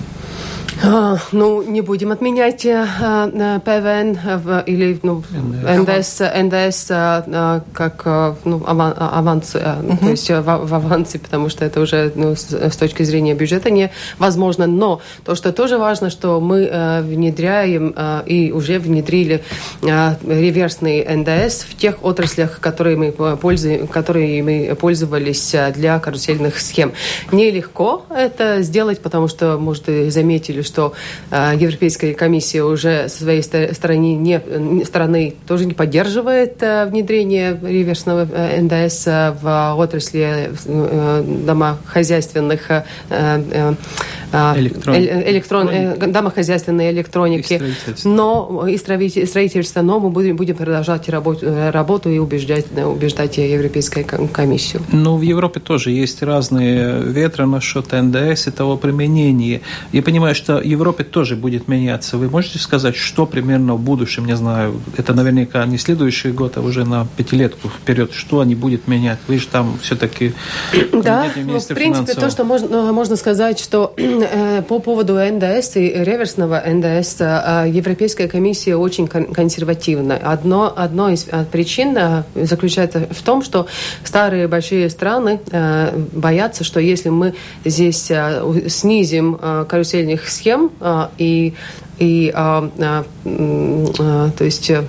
А, 0.83 1.19
ну, 1.33 1.63
не 1.63 1.83
будем 1.83 2.11
отменять 2.11 2.65
э, 2.65 2.87
э, 3.01 3.61
ПВН 3.61 4.19
или 4.67 4.99
ну, 5.03 5.23
НДС, 5.31 6.21
НДС 6.21 6.87
э, 6.91 7.61
как 7.73 8.05
ну, 8.45 8.63
аванс, 8.67 9.55
угу. 9.55 9.97
то 9.99 10.09
есть 10.09 10.31
в, 10.31 10.43
в 10.43 10.75
авансе, 10.75 11.19
потому 11.19 11.49
что 11.51 11.65
это 11.65 11.81
уже 11.81 12.13
ну, 12.15 12.35
с, 12.35 12.53
с 12.53 12.77
точки 12.77 13.03
зрения 13.03 13.35
бюджета 13.35 13.71
невозможно. 13.71 14.67
Но 14.67 15.01
то, 15.25 15.35
что 15.35 15.53
тоже 15.53 15.77
важно, 15.77 16.09
что 16.09 16.41
мы 16.41 17.03
внедряем 17.05 17.95
и 18.27 18.53
уже 18.53 18.79
внедрили 18.79 19.43
реверсный 19.83 21.05
НДС 21.05 21.65
в 21.65 21.77
тех 21.77 22.03
отраслях, 22.03 22.59
которые 22.61 22.97
мы, 22.97 23.13
пользуем, 23.13 23.87
которые 23.87 24.43
мы 24.43 24.75
пользовались 24.75 25.55
для 25.75 25.99
карусельных 25.99 26.59
схем. 26.59 26.93
Нелегко 27.33 28.05
это 28.09 28.63
сделать, 28.63 29.01
потому 29.01 29.29
что, 29.29 29.59
может, 29.59 29.85
заметили, 30.09 30.63
что 30.71 30.93
э, 31.31 31.53
Европейская 31.59 32.15
комиссия 32.15 32.63
уже 32.63 33.09
со 33.09 33.25
своей 33.25 33.43
стороны, 33.43 34.15
не, 34.15 34.41
стороны 34.85 35.35
тоже 35.47 35.67
не 35.67 35.75
поддерживает 35.75 36.63
э, 36.63 36.87
внедрение 36.87 37.59
реверсного 37.61 38.29
э, 38.33 38.61
НДС 38.61 39.07
в 39.43 39.75
отрасли 39.77 40.53
домохозяйственных 41.45 42.71
электрон, 44.33 44.97
электрон, 44.97 45.71
домохозяйственной 46.13 46.91
электроники, 46.91 47.55
и 47.55 48.09
но 48.09 48.67
и 48.69 48.77
строительство, 48.77 49.83
но 49.83 50.01
мы 50.01 50.11
будем, 50.11 50.37
будем 50.37 50.57
продолжать 50.57 51.09
работу, 51.09 51.47
работу 51.73 52.11
и 52.11 52.19
убеждать, 52.19 52.67
убеждать 52.77 53.39
Европейскую 53.39 54.05
комиссию. 54.29 54.83
Ну, 54.93 55.17
в 55.17 55.23
Европе 55.23 55.61
тоже 55.61 55.91
есть 55.91 56.23
разные 56.23 57.03
ветры 57.03 57.47
насчет 57.47 57.93
НДС 57.93 58.47
и 58.47 58.51
того 58.51 58.77
применения. 58.77 59.61
Я 59.93 60.03
понимаю, 60.03 60.35
что 60.35 60.61
Европе 60.61 61.05
тоже 61.05 61.37
будет 61.37 61.69
меняться. 61.69 62.19
Вы 62.19 62.29
можете 62.29 62.59
сказать, 62.59 62.97
что 62.97 63.27
примерно 63.27 63.75
в 63.75 63.81
будущем, 63.81 64.27
не 64.27 64.37
знаю, 64.37 64.81
это 64.97 65.15
наверняка 65.15 65.65
не 65.67 65.79
следующий 65.79 66.31
год, 66.31 66.57
а 66.57 66.61
уже 66.61 66.85
на 66.85 67.07
пятилетку 67.17 67.69
вперед, 67.69 68.13
что 68.13 68.41
они 68.41 68.55
будут 68.55 68.89
менять? 68.89 69.19
Вы 69.29 69.39
же 69.39 69.47
там 69.47 69.79
все-таки 69.83 70.33
Да, 70.93 71.27
ну, 71.37 71.59
в 71.59 71.67
принципе, 71.69 72.15
то, 72.15 72.31
что 72.31 72.45
можно, 72.45 72.93
можно 72.93 73.17
сказать, 73.17 73.59
что 73.59 73.95
э, 73.97 74.20
по 74.69 74.79
поводу 74.79 75.15
НДС 75.15 75.77
и 75.77 75.89
реверсного 75.89 76.63
НДС 76.67 77.17
э, 77.21 77.67
Европейская 77.69 78.29
комиссия 78.29 78.77
очень 78.77 79.07
консервативна. 79.09 80.17
Одно, 80.17 80.73
одно 80.75 81.11
из 81.11 81.27
э, 81.29 81.45
причин 81.51 81.97
заключается 82.35 83.09
в 83.11 83.23
том, 83.23 83.43
что 83.43 83.67
старые 84.05 84.49
большие 84.49 84.91
страны 84.91 85.41
боятся, 86.13 86.65
что 86.65 86.81
если 86.81 87.09
мы 87.09 87.35
здесь 87.65 88.11
снизим 88.69 89.39
карусельных 89.69 90.29
схем, 90.29 90.71
и, 91.19 91.55
и 91.99 92.33
то 94.37 94.45
есть 94.45 94.71
э, 94.71 94.85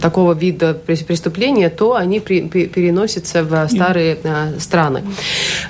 такого 0.00 0.34
вида 0.34 0.74
преступления, 0.74 1.70
то 1.70 1.94
они 1.94 2.20
при, 2.20 2.42
переносятся 2.42 3.42
в 3.42 3.68
старые 3.68 4.18
а, 4.24 4.52
страны. 4.58 5.02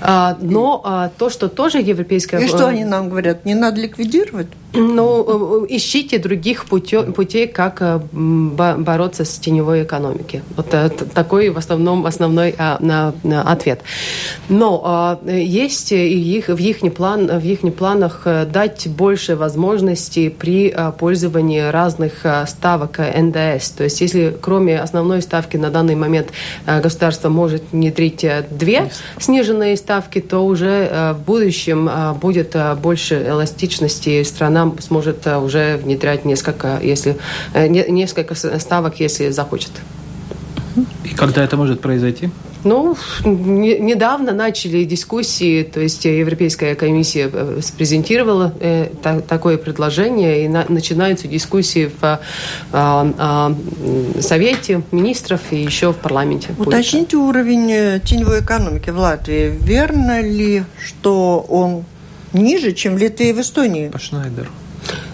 А, 0.00 0.36
но 0.40 0.80
а, 0.84 1.10
то, 1.16 1.30
что 1.30 1.48
тоже 1.48 1.78
европейская... 1.78 2.38
И 2.38 2.48
что 2.48 2.66
они 2.66 2.84
нам 2.84 3.08
говорят? 3.08 3.44
Не 3.44 3.54
надо 3.54 3.80
ликвидировать? 3.80 4.48
Ну, 4.76 5.62
э, 5.62 5.66
ищите 5.68 6.18
других 6.18 6.64
путей, 6.64 7.04
путей 7.04 7.46
как 7.46 7.80
э, 7.80 8.00
бороться 8.12 9.24
с 9.24 9.38
теневой 9.38 9.84
экономикой. 9.84 10.42
Вот 10.56 10.74
такой 11.14 11.50
в 11.50 11.58
основном 11.58 12.06
основной 12.06 12.54
а, 12.58 12.78
на, 12.80 13.14
на 13.22 13.42
ответ. 13.42 13.82
Но 14.48 14.82
а, 14.84 15.20
есть 15.26 15.92
и 15.92 16.36
их, 16.36 16.48
в 16.48 16.58
их 16.58 16.80
план, 16.94 17.26
в 17.26 17.44
их 17.44 17.60
планах 17.74 18.26
дать 18.52 18.88
больше 18.88 19.36
возможностей 19.36 20.28
при 20.28 20.74
пользовании 20.98 21.70
разных 21.70 22.26
ставок 22.46 22.98
НДС. 22.98 23.70
То 23.70 23.84
есть 23.84 24.02
если 24.04 24.36
кроме 24.40 24.80
основной 24.80 25.22
ставки 25.22 25.56
на 25.56 25.70
данный 25.70 25.94
момент 25.94 26.28
государство 26.66 27.28
может 27.28 27.62
внедрить 27.72 28.26
две 28.50 28.90
сниженные 29.18 29.76
ставки, 29.76 30.20
то 30.20 30.44
уже 30.46 31.14
в 31.14 31.24
будущем 31.24 31.90
будет 32.20 32.56
больше 32.80 33.24
эластичности 33.26 34.22
страна 34.22 34.72
сможет 34.80 35.26
э, 35.26 35.38
уже 35.38 35.76
внедрять 35.76 36.24
несколько, 36.24 36.78
если, 36.82 37.16
э, 37.54 37.66
несколько 37.68 38.34
ставок, 38.34 39.00
если 39.00 39.30
захочет. 39.30 39.70
И 41.04 41.14
когда 41.14 41.44
это 41.44 41.56
может 41.56 41.80
произойти? 41.80 42.30
Ну, 42.64 42.96
не, 43.24 43.78
недавно 43.78 44.32
начали 44.32 44.84
дискуссии, 44.84 45.62
то 45.62 45.80
есть 45.80 46.04
Европейская 46.04 46.74
комиссия 46.74 47.30
э, 47.32 47.60
презентировала 47.76 48.54
э, 48.60 48.88
та, 49.02 49.20
такое 49.20 49.58
предложение, 49.58 50.44
и 50.44 50.48
на, 50.48 50.64
начинаются 50.68 51.28
дискуссии 51.28 51.90
в 52.00 52.20
э, 52.72 53.12
э, 53.18 54.20
Совете 54.20 54.82
министров 54.92 55.40
и 55.50 55.56
еще 55.56 55.92
в 55.92 55.96
парламенте. 55.96 56.48
Уточните 56.58 57.16
будет. 57.16 57.28
уровень 57.28 58.00
теневой 58.00 58.40
экономики 58.40 58.90
в 58.90 58.98
Латвии. 58.98 59.56
Верно 59.60 60.20
ли, 60.20 60.64
что 60.82 61.44
он 61.48 61.84
ниже, 62.32 62.72
чем 62.72 62.96
в 62.96 62.98
Литве 62.98 63.30
и 63.30 63.32
в 63.32 63.40
Эстонии. 63.40 63.88
По 63.88 63.98
Шнайдеру. 63.98 64.50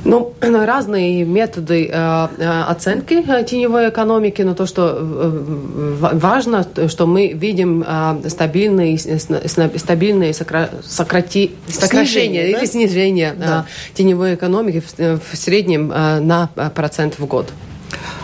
Ну, 0.04 0.34
разные 0.40 1.24
методы 1.24 1.88
э, 1.92 2.28
э 2.38 2.62
оценки 2.62 3.14
э, 3.14 3.44
теневой 3.44 3.90
экономики, 3.90 4.40
но 4.42 4.54
то, 4.54 4.66
что 4.66 4.98
важно, 5.00 6.66
что 6.88 7.06
мы 7.06 7.28
видим 7.28 7.84
стабильные, 8.26 8.98
стабильные 8.98 10.32
сокра... 10.32 10.70
сократи... 10.82 11.52
сокращения 11.68 12.42
снижение, 12.42 12.50
или 12.50 12.60
да? 12.60 12.66
снижение 12.66 13.34
да. 13.34 13.66
теневой 13.94 14.34
экономики 14.34 14.82
в, 14.96 15.36
среднем 15.36 15.88
на 15.88 16.48
процент 16.74 17.18
в 17.18 17.26
год. 17.26 17.52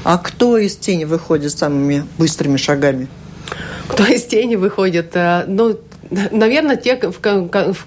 А 0.04 0.18
кто 0.18 0.56
из 0.56 0.76
тени 0.76 1.04
выходит 1.04 1.52
самыми 1.52 2.04
быстрыми 2.18 2.56
шагами? 2.56 3.09
Кто 3.88 4.04
из 4.04 4.24
тени 4.24 4.56
выходит? 4.56 5.14
Ну, 5.46 5.76
Наверное, 6.11 6.77
те, 6.77 7.01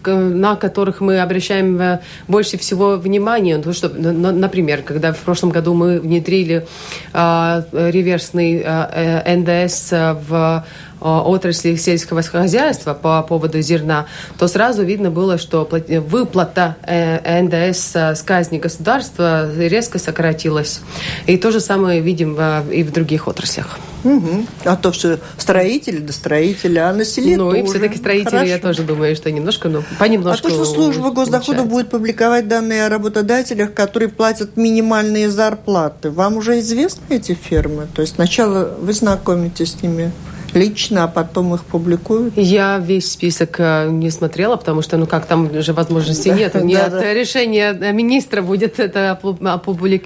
на 0.06 0.56
которых 0.56 1.02
мы 1.02 1.20
обращаем 1.20 1.80
э, 1.80 2.00
больше 2.28 2.58
всего 2.58 2.98
внимания. 2.98 3.62
Ну, 3.64 3.74
что, 3.74 3.90
например, 3.90 4.82
когда 4.82 5.14
в 5.14 5.20
прошлом 5.20 5.50
году 5.50 5.74
мы 5.74 6.00
внедрили 6.00 6.68
э, 7.14 7.64
реверсный 7.72 8.62
э, 8.66 9.36
НДС 9.36 9.92
в 9.92 10.66
отрасли 11.00 11.76
сельского 11.76 12.22
хозяйства 12.22 12.94
по 12.94 13.22
поводу 13.24 13.62
зерна, 13.62 14.08
то 14.38 14.48
сразу 14.48 14.84
видно 14.84 15.12
было, 15.12 15.38
что 15.38 15.68
выплата 16.08 16.76
э, 16.84 17.42
НДС 17.42 17.96
с 17.96 18.22
казни 18.24 18.60
государства 18.60 19.50
резко 19.58 20.00
сократилась. 20.00 20.82
И 21.26 21.38
то 21.38 21.52
же 21.52 21.60
самое 21.60 22.02
видим 22.02 22.38
и 22.72 22.84
в 22.84 22.92
других 22.92 23.28
отраслях. 23.28 23.80
Угу. 24.04 24.46
А 24.64 24.76
то 24.78 24.92
все 24.92 25.20
строители 25.38 25.98
да 25.98 26.14
строители, 26.14 26.80
а 26.80 26.94
население 26.94 27.38
Ну 27.38 27.54
и 27.54 27.64
все-таки 27.66 27.98
строители, 27.98 28.30
Хорошо. 28.30 28.46
я 28.46 28.58
тоже 28.58 28.84
думаю, 28.84 29.16
что 29.16 29.32
немножко, 29.32 29.70
ну, 29.70 29.84
понемножку. 29.98 30.48
А 30.48 30.50
то, 30.50 30.56
что 30.56 30.66
служба 30.66 31.12
госдохода 31.12 31.64
будет 31.64 31.90
публиковать 31.90 32.48
данные 32.48 32.86
о 32.86 32.90
работодателях, 32.90 33.74
которые 33.74 34.10
платят 34.10 34.56
минимальные 34.58 35.30
зарплаты, 35.30 36.12
вам 36.12 36.38
уже 36.38 36.60
известны 36.60 37.04
эти 37.16 37.34
фирмы? 37.34 37.88
То 37.94 38.02
есть 38.02 38.16
сначала 38.16 38.76
вы 38.80 38.94
знакомитесь 38.94 39.74
с 39.74 39.82
ними? 39.82 40.12
Лично, 40.54 41.06
а 41.06 41.08
потом 41.08 41.54
их 41.56 41.64
публикуют? 41.64 42.34
Я 42.38 42.80
весь 42.80 43.12
список 43.12 43.56
э, 43.60 43.90
не 43.90 44.10
смотрела, 44.10 44.56
потому 44.56 44.82
что, 44.82 44.98
ну 44.98 45.06
как, 45.06 45.26
там 45.26 45.62
же 45.62 45.74
возможности 45.74 46.30
нет. 46.40 46.56
Нет 46.56 46.94
решения 47.14 47.74
министра 47.92 48.42
будет 48.42 48.80
это 48.80 49.12
опубликовано. 49.12 50.00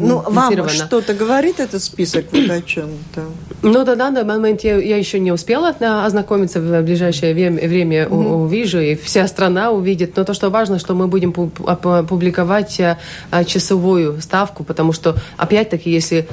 Ну, 0.00 0.22
вам 0.26 0.68
что-то 0.68 1.14
говорит 1.14 1.60
этот 1.60 1.82
список 1.82 2.26
о 2.32 2.60
чем-то? 2.62 3.22
Ну, 3.62 3.84
да, 3.84 3.96
на 3.96 4.10
данный 4.10 4.24
момент 4.24 4.62
я, 4.62 4.76
я 4.76 4.96
еще 4.96 5.18
не 5.20 5.32
успела 5.32 5.74
э, 5.78 5.84
ознакомиться, 5.84 6.60
в 6.60 6.82
ближайшее 6.82 7.34
время 7.34 8.04
mm-hmm. 8.04 8.44
увижу, 8.44 8.80
и 8.80 8.94
вся 8.94 9.26
страна 9.26 9.70
увидит. 9.70 10.16
Но 10.16 10.24
то, 10.24 10.34
что 10.34 10.50
важно, 10.50 10.78
что 10.78 10.94
мы 10.94 11.06
будем 11.06 11.32
публиковать 11.32 12.80
э, 12.80 12.96
часовую 13.46 14.20
ставку, 14.20 14.64
потому 14.64 14.92
что, 14.92 15.16
опять-таки, 15.36 15.90
если 15.90 16.28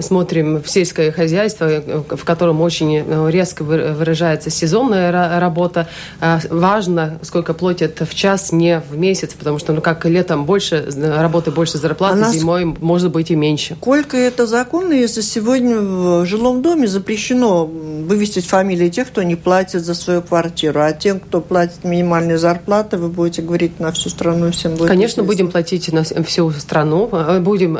смотрим 0.00 0.62
в 0.62 0.68
сельское 0.68 1.12
хозяйство, 1.12 1.68
в 2.10 2.24
котором 2.24 2.60
очень 2.60 2.96
э, 2.96 3.30
резко 3.30 3.62
выражается 3.62 4.50
сезонная 4.50 5.40
работа. 5.40 5.88
Э, 6.20 6.38
важно, 6.50 7.18
сколько 7.22 7.54
платят 7.54 8.00
в 8.00 8.14
час, 8.14 8.52
не 8.52 8.80
в 8.80 8.96
месяц, 8.96 9.34
потому 9.34 9.58
что, 9.58 9.72
ну, 9.72 9.80
как 9.80 10.04
летом 10.06 10.46
больше 10.46 10.76
э, 10.76 11.20
работы, 11.20 11.50
больше 11.50 11.78
зарплаты, 11.78 12.22
а 12.22 12.32
зимой 12.32 12.64
может 12.64 13.12
быть 13.12 13.30
и 13.30 13.36
меньше. 13.36 13.76
Сколько 13.80 14.16
это 14.16 14.46
законно, 14.46 14.92
если 14.92 15.20
сегодня 15.20 15.78
в 15.78 16.26
жилом 16.26 16.62
доме 16.62 16.86
запрещено 16.86 17.66
вывести 17.66 18.40
фамилии 18.40 18.88
тех, 18.88 19.08
кто 19.08 19.22
не 19.22 19.36
платит 19.36 19.84
за 19.84 19.94
свою 19.94 20.22
квартиру, 20.22 20.80
а 20.80 20.92
тем, 20.92 21.20
кто 21.20 21.40
платит 21.40 21.84
минимальные 21.84 22.38
зарплаты, 22.38 22.96
вы 22.96 23.08
будете 23.08 23.42
говорить 23.42 23.78
на 23.80 23.92
всю 23.92 24.08
страну 24.08 24.50
всем 24.50 24.74
будет 24.74 24.88
Конечно, 24.88 25.22
будем 25.22 25.50
платить 25.50 25.92
на 25.92 26.02
всю 26.02 26.50
страну, 26.52 27.10
будем 27.40 27.74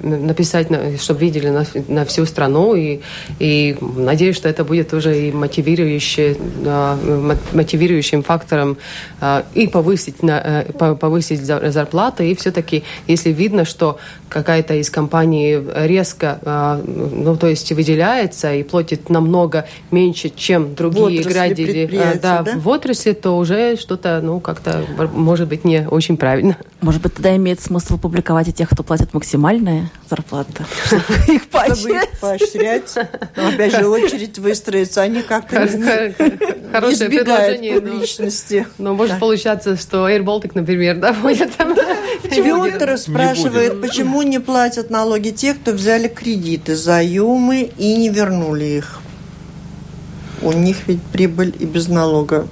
написать, 0.00 0.70
чтобы 0.98 1.20
видели 1.20 1.48
на, 1.48 1.64
на 1.88 2.04
всю 2.04 2.26
страну, 2.26 2.74
и, 2.74 3.00
и 3.38 3.76
Надеюсь, 3.96 4.36
что 4.36 4.48
это 4.48 4.64
будет 4.64 4.92
уже 4.92 5.28
и 5.28 5.32
мотивирующий, 5.32 6.36
мотивирующим 7.52 8.22
фактором 8.22 8.78
а, 9.20 9.44
и 9.54 9.66
повысить, 9.66 10.16
э, 10.22 10.64
повысить 10.72 11.40
зарплаты. 11.44 12.30
И 12.30 12.34
все-таки, 12.34 12.84
если 13.06 13.30
видно, 13.30 13.64
что 13.64 13.98
какая-то 14.28 14.74
из 14.74 14.90
компаний 14.90 15.58
резко, 15.74 16.38
а, 16.44 16.80
ну, 16.84 17.36
то 17.36 17.46
есть 17.46 17.72
выделяется 17.72 18.54
и 18.54 18.62
платит 18.62 19.10
намного 19.10 19.66
меньше, 19.90 20.30
чем 20.30 20.74
другие 20.74 21.22
градили 21.22 21.88
а, 21.96 22.18
да, 22.20 22.42
да? 22.42 22.52
в 22.56 22.68
отрасли, 22.68 23.12
то 23.12 23.36
уже 23.36 23.76
что-то, 23.76 24.20
ну, 24.22 24.40
как-то, 24.40 24.84
может 25.12 25.48
быть, 25.48 25.64
не 25.64 25.86
очень 25.88 26.16
правильно. 26.16 26.56
Может 26.80 27.02
быть, 27.02 27.14
тогда 27.14 27.36
имеет 27.36 27.60
смысл 27.60 27.98
публиковать 27.98 28.48
и 28.48 28.52
тех, 28.52 28.70
кто 28.70 28.82
платит 28.82 29.12
максимальные 29.14 29.90
зарплаты, 30.08 30.59
чтобы 30.86 31.34
их 31.34 31.48
поощрять. 31.48 32.96
Опять 33.36 33.76
же, 33.76 33.88
очередь 33.88 34.38
выстроится, 34.38 35.02
они 35.02 35.22
как-то 35.22 35.66
избегают 35.66 37.60
публичности. 37.60 38.66
Но 38.78 38.94
может 38.94 39.18
получаться, 39.18 39.76
что 39.76 40.08
Air 40.08 40.22
Baltic, 40.24 40.52
например, 40.54 40.96
да, 40.96 41.12
будет 41.12 41.54
там. 41.56 41.74
Петр 42.22 42.96
спрашивает, 42.98 43.80
почему 43.80 44.22
не 44.22 44.38
платят 44.38 44.90
налоги 44.90 45.30
те, 45.30 45.54
кто 45.54 45.72
взяли 45.72 46.08
кредиты, 46.08 46.76
заемы 46.76 47.70
и 47.76 47.96
не 47.96 48.08
вернули 48.08 48.64
их? 48.64 49.00
У 50.42 50.52
них 50.52 50.86
ведь 50.86 51.02
прибыль 51.02 51.54
и 51.58 51.66
без 51.66 51.88
налога 51.88 52.46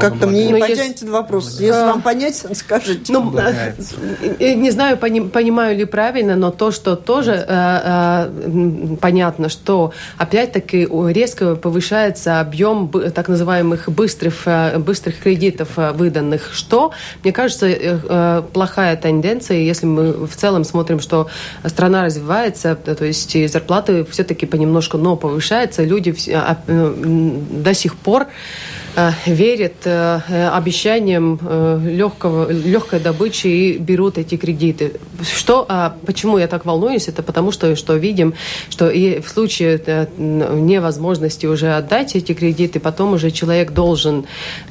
как-то 0.00 0.26
мне 0.26 0.46
не 0.46 0.60
потянет 0.60 1.00
есть... 1.00 1.08
вопрос. 1.08 1.60
Если 1.60 1.80
а... 1.80 1.86
вам 1.86 2.02
понятен, 2.02 2.54
скажите. 2.54 3.12
Ну, 3.12 3.34
э, 3.36 4.54
не 4.54 4.70
знаю, 4.70 4.96
понимаю 4.96 5.76
ли 5.76 5.84
правильно, 5.84 6.36
но 6.36 6.50
то, 6.50 6.70
что 6.70 6.96
тоже 6.96 7.44
э, 7.46 8.28
э, 8.28 8.96
понятно, 9.00 9.48
что 9.48 9.92
опять-таки 10.16 10.88
резко 11.12 11.54
повышается 11.56 12.40
объем 12.40 12.88
так 12.88 13.28
называемых 13.28 13.88
быстрых, 13.88 14.42
э, 14.46 14.78
быстрых 14.78 15.18
кредитов 15.18 15.70
э, 15.76 15.92
выданных, 15.92 16.50
что, 16.52 16.92
мне 17.22 17.32
кажется, 17.32 17.66
э, 17.68 18.42
плохая 18.52 18.96
тенденция, 18.96 19.58
если 19.58 19.86
мы 19.86 20.26
в 20.26 20.36
целом 20.36 20.64
смотрим, 20.64 21.00
что 21.00 21.28
страна 21.64 22.04
развивается, 22.04 22.74
то 22.74 23.04
есть 23.04 23.50
зарплаты 23.50 24.04
все-таки 24.04 24.46
понемножку, 24.46 24.98
но 24.98 25.16
повышаются, 25.16 25.84
люди 25.84 26.14
а, 26.32 26.58
до 26.66 27.74
сих 27.74 27.96
пор 27.96 28.26
Э, 28.26 28.79
верят 29.26 29.74
э, 29.84 30.48
обещаниям 30.52 31.38
э, 31.42 31.80
легкого, 31.84 32.50
легкой 32.50 33.00
добычи 33.00 33.46
и 33.46 33.78
берут 33.78 34.18
эти 34.18 34.36
кредиты. 34.36 34.92
Что, 35.22 35.64
а 35.68 35.96
почему 36.06 36.38
я 36.38 36.46
так 36.46 36.64
волнуюсь? 36.64 37.08
Это 37.08 37.22
потому, 37.22 37.52
что, 37.52 37.76
что 37.76 37.94
видим, 37.94 38.34
что 38.68 38.90
и 38.90 39.20
в 39.20 39.28
случае 39.28 39.80
невозможности 40.18 41.46
уже 41.46 41.72
отдать 41.72 42.16
эти 42.16 42.32
кредиты, 42.32 42.80
потом 42.80 43.12
уже 43.12 43.30
человек 43.30 43.72
должен 43.72 44.24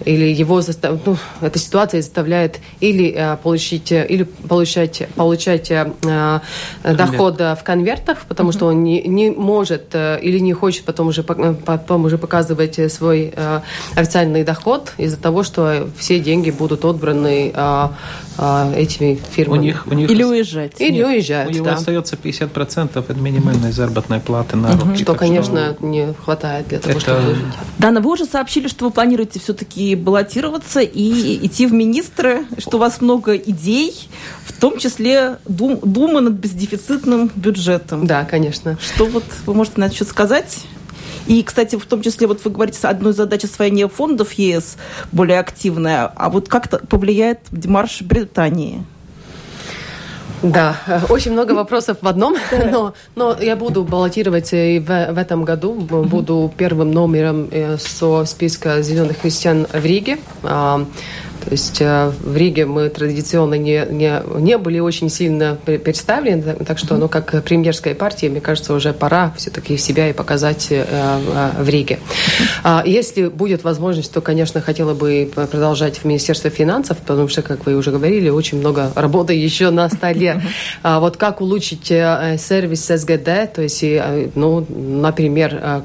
или 0.05 0.25
его 0.25 0.61
застав... 0.61 0.99
ну, 1.05 1.17
эта 1.41 1.59
ситуация 1.59 2.01
заставляет 2.01 2.59
или 2.79 3.37
получить, 3.43 3.91
или 3.91 4.23
получать, 4.23 5.07
получать 5.15 5.71
доход 6.83 7.39
в 7.39 7.59
конвертах, 7.63 8.19
потому 8.27 8.49
mm-hmm. 8.49 8.53
что 8.53 8.65
он 8.67 8.83
не, 8.83 9.01
не 9.03 9.31
может 9.31 9.95
или 9.95 10.39
не 10.39 10.53
хочет 10.53 10.83
потом 10.85 11.07
уже, 11.07 11.23
потом 11.23 12.05
уже 12.05 12.17
показывать 12.17 12.91
свой 12.91 13.33
официальный 14.09 14.43
доход 14.43 14.93
из-за 14.97 15.17
того, 15.17 15.43
что 15.43 15.87
все 15.97 16.19
деньги 16.19 16.49
будут 16.49 16.83
отбраны 16.83 17.51
а, 17.53 17.93
а, 18.37 18.73
этими 18.75 19.19
фирмами. 19.31 19.59
У 19.59 19.61
них, 19.61 19.87
у 19.87 19.93
них 19.93 20.09
Или 20.09 20.23
уезжать. 20.23 20.81
Или 20.81 20.93
Нет, 20.97 21.07
уезжать, 21.07 21.47
У 21.47 21.51
него 21.51 21.65
да. 21.65 21.75
остается 21.75 22.15
50% 22.15 22.97
от 22.97 23.17
минимальной 23.17 23.71
заработной 23.71 24.19
платы 24.19 24.57
на 24.57 24.71
руки. 24.71 25.03
Что, 25.03 25.13
конечно, 25.13 25.75
что... 25.77 25.85
не 25.85 26.13
хватает 26.13 26.69
для 26.69 26.79
того, 26.79 26.93
это... 26.93 26.99
чтобы 27.01 27.19
выжить. 27.21 27.45
Дана, 27.77 28.01
вы 28.01 28.11
уже 28.11 28.25
сообщили, 28.25 28.67
что 28.67 28.85
вы 28.85 28.91
планируете 28.91 29.39
все-таки 29.39 29.95
баллотироваться 29.95 30.79
и 30.81 31.45
идти 31.45 31.67
в 31.67 31.73
министры, 31.73 32.45
что 32.57 32.77
у 32.77 32.79
вас 32.79 33.01
много 33.01 33.35
идей, 33.35 34.09
в 34.43 34.59
том 34.59 34.79
числе 34.79 35.37
дум, 35.47 35.79
дума 35.83 36.21
над 36.21 36.33
бездефицитным 36.33 37.29
бюджетом. 37.35 38.07
Да, 38.07 38.25
конечно. 38.25 38.77
Что 38.81 39.05
вот 39.05 39.23
вы 39.45 39.53
можете 39.53 39.79
на 39.81 39.85
это 39.85 40.03
сказать? 40.03 40.65
И, 41.29 41.43
кстати, 41.43 41.75
в 41.75 41.85
том 41.85 42.01
числе, 42.01 42.25
вот 42.25 42.43
вы 42.43 42.49
говорите, 42.49 42.79
одной 42.87 43.13
задачи 43.13 43.45
освоения 43.45 43.87
фондов 43.87 44.33
ЕС 44.33 44.77
более 45.11 45.39
активная, 45.39 46.11
а 46.15 46.29
вот 46.31 46.49
как 46.49 46.67
то 46.67 46.79
повлияет 46.79 47.39
демарш 47.51 48.01
Британии? 48.01 48.83
Да, 50.41 50.77
очень 51.09 51.33
много 51.33 51.51
вопросов 51.51 51.97
в 52.01 52.07
одном, 52.07 52.35
но, 52.71 52.93
но 53.15 53.37
я 53.39 53.55
буду 53.55 53.83
баллотировать 53.83 54.49
и 54.53 54.79
в, 54.79 55.13
в 55.13 55.17
этом 55.17 55.43
году. 55.43 55.73
Буду 55.73 56.51
первым 56.57 56.91
номером 56.91 57.47
э, 57.51 57.77
со 57.77 58.25
списка 58.25 58.81
зеленых 58.81 59.19
христиан 59.19 59.67
в 59.71 59.85
Риге. 59.85 60.17
То 61.43 61.51
есть 61.51 61.81
э, 61.81 62.11
в 62.21 62.35
Риге 62.35 62.65
мы 62.65 62.89
традиционно 62.89 63.55
не, 63.55 63.85
не, 63.89 64.21
не 64.39 64.57
были 64.57 64.79
очень 64.79 65.09
сильно 65.09 65.57
представлены, 65.65 66.55
так 66.65 66.77
что, 66.77 66.97
ну, 66.97 67.07
как 67.07 67.43
премьерская 67.43 67.95
партия, 67.95 68.29
мне 68.29 68.41
кажется, 68.41 68.73
уже 68.73 68.93
пора 68.93 69.33
все-таки 69.37 69.77
себя 69.77 70.09
и 70.09 70.13
показать 70.13 70.67
э, 70.71 70.85
э, 70.87 71.63
в 71.63 71.69
Риге. 71.69 71.99
А 72.63 72.83
если 72.85 73.27
будет 73.27 73.63
возможность, 73.63 74.11
то, 74.11 74.21
конечно, 74.21 74.61
хотела 74.61 74.93
бы 74.93 75.29
продолжать 75.33 75.97
в 75.97 76.05
Министерстве 76.05 76.49
финансов, 76.49 76.97
потому 76.97 77.27
что, 77.27 77.41
как 77.41 77.65
вы 77.65 77.75
уже 77.75 77.91
говорили, 77.91 78.29
очень 78.29 78.59
много 78.59 78.91
работы 78.95 79.33
еще 79.33 79.69
на 79.69 79.89
столе. 79.89 80.41
А 80.83 80.99
вот 80.99 81.17
как 81.17 81.41
улучшить 81.41 81.87
сервис 81.87 82.87
СГД, 82.87 83.53
то 83.53 83.61
есть, 83.61 83.83
ну, 84.35 84.65
например, 84.69 85.83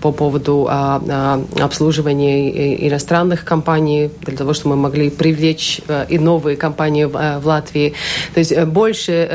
по 0.00 0.12
поводу 0.12 0.66
а, 0.68 1.40
обслуживания 1.58 2.86
иностранных 2.88 3.44
компаний, 3.44 4.10
для 4.22 4.36
того, 4.36 4.54
чтобы 4.54 4.76
мы 4.76 4.85
могли 4.86 5.10
привлечь 5.10 5.80
и 6.08 6.18
новые 6.18 6.56
компании 6.56 7.04
в 7.04 7.42
Латвии. 7.44 7.94
То 8.34 8.40
есть 8.40 8.56
больше, 8.64 9.26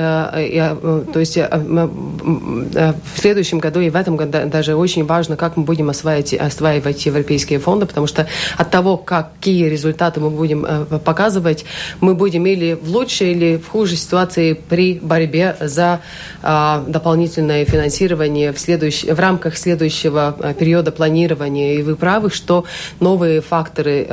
то 1.14 1.20
есть 1.20 1.38
в 1.38 3.20
следующем 3.20 3.60
году 3.60 3.82
и 3.82 3.90
в 3.90 3.96
этом 3.96 4.16
году 4.16 4.38
даже 4.46 4.76
очень 4.76 5.06
важно, 5.06 5.36
как 5.36 5.58
мы 5.58 5.64
будем 5.64 5.90
осваивать, 5.90 6.34
осваивать 6.34 7.06
европейские 7.06 7.60
фонды, 7.60 7.86
потому 7.86 8.08
что 8.08 8.28
от 8.58 8.72
того, 8.72 8.96
какие 8.98 9.68
результаты 9.68 10.22
мы 10.22 10.30
будем 10.30 10.66
показывать, 11.04 11.66
мы 12.00 12.16
будем 12.16 12.46
или 12.46 12.78
в 12.82 12.90
лучшей, 12.90 13.32
или 13.32 13.58
в 13.58 13.68
худшей 13.68 13.98
ситуации 13.98 14.54
при 14.54 15.00
борьбе 15.02 15.56
за 15.60 16.00
дополнительное 16.42 17.66
финансирование 17.66 18.54
в, 18.54 18.60
следующ... 18.60 19.04
в 19.04 19.20
рамках 19.20 19.58
следующего 19.58 20.36
периода 20.58 20.92
планирования. 20.92 21.76
И 21.76 21.82
вы 21.82 21.96
правы, 21.96 22.30
что 22.30 22.64
новые 23.00 23.42
факторы 23.42 24.08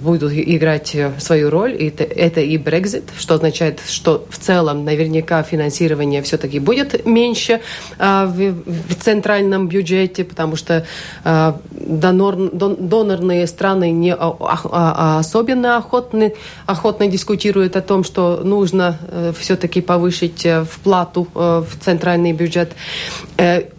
будут 0.00 0.32
играть 0.32 0.83
свою 1.18 1.50
роль. 1.50 1.74
И 1.80 1.88
это, 1.88 2.04
это 2.04 2.40
и 2.40 2.58
Brexit, 2.58 3.04
что 3.18 3.34
означает, 3.34 3.80
что 3.86 4.26
в 4.28 4.38
целом 4.38 4.84
наверняка 4.84 5.42
финансирование 5.42 6.22
все-таки 6.22 6.58
будет 6.58 7.06
меньше 7.06 7.60
в, 7.98 8.54
в 8.54 8.94
центральном 9.00 9.68
бюджете, 9.68 10.24
потому 10.24 10.56
что 10.56 10.86
донор, 11.24 12.36
донорные 12.36 13.46
страны 13.46 13.90
не 13.90 14.14
особенно 14.14 15.76
охотны, 15.76 16.34
охотно 16.66 17.06
дискутируют 17.06 17.76
о 17.76 17.82
том, 17.82 18.04
что 18.04 18.40
нужно 18.42 18.98
э, 19.08 19.32
все-таки 19.38 19.80
повысить 19.80 20.44
э, 20.46 20.64
вплату 20.64 21.28
э, 21.34 21.64
в 21.68 21.84
центральный 21.84 22.32
бюджет. 22.32 22.72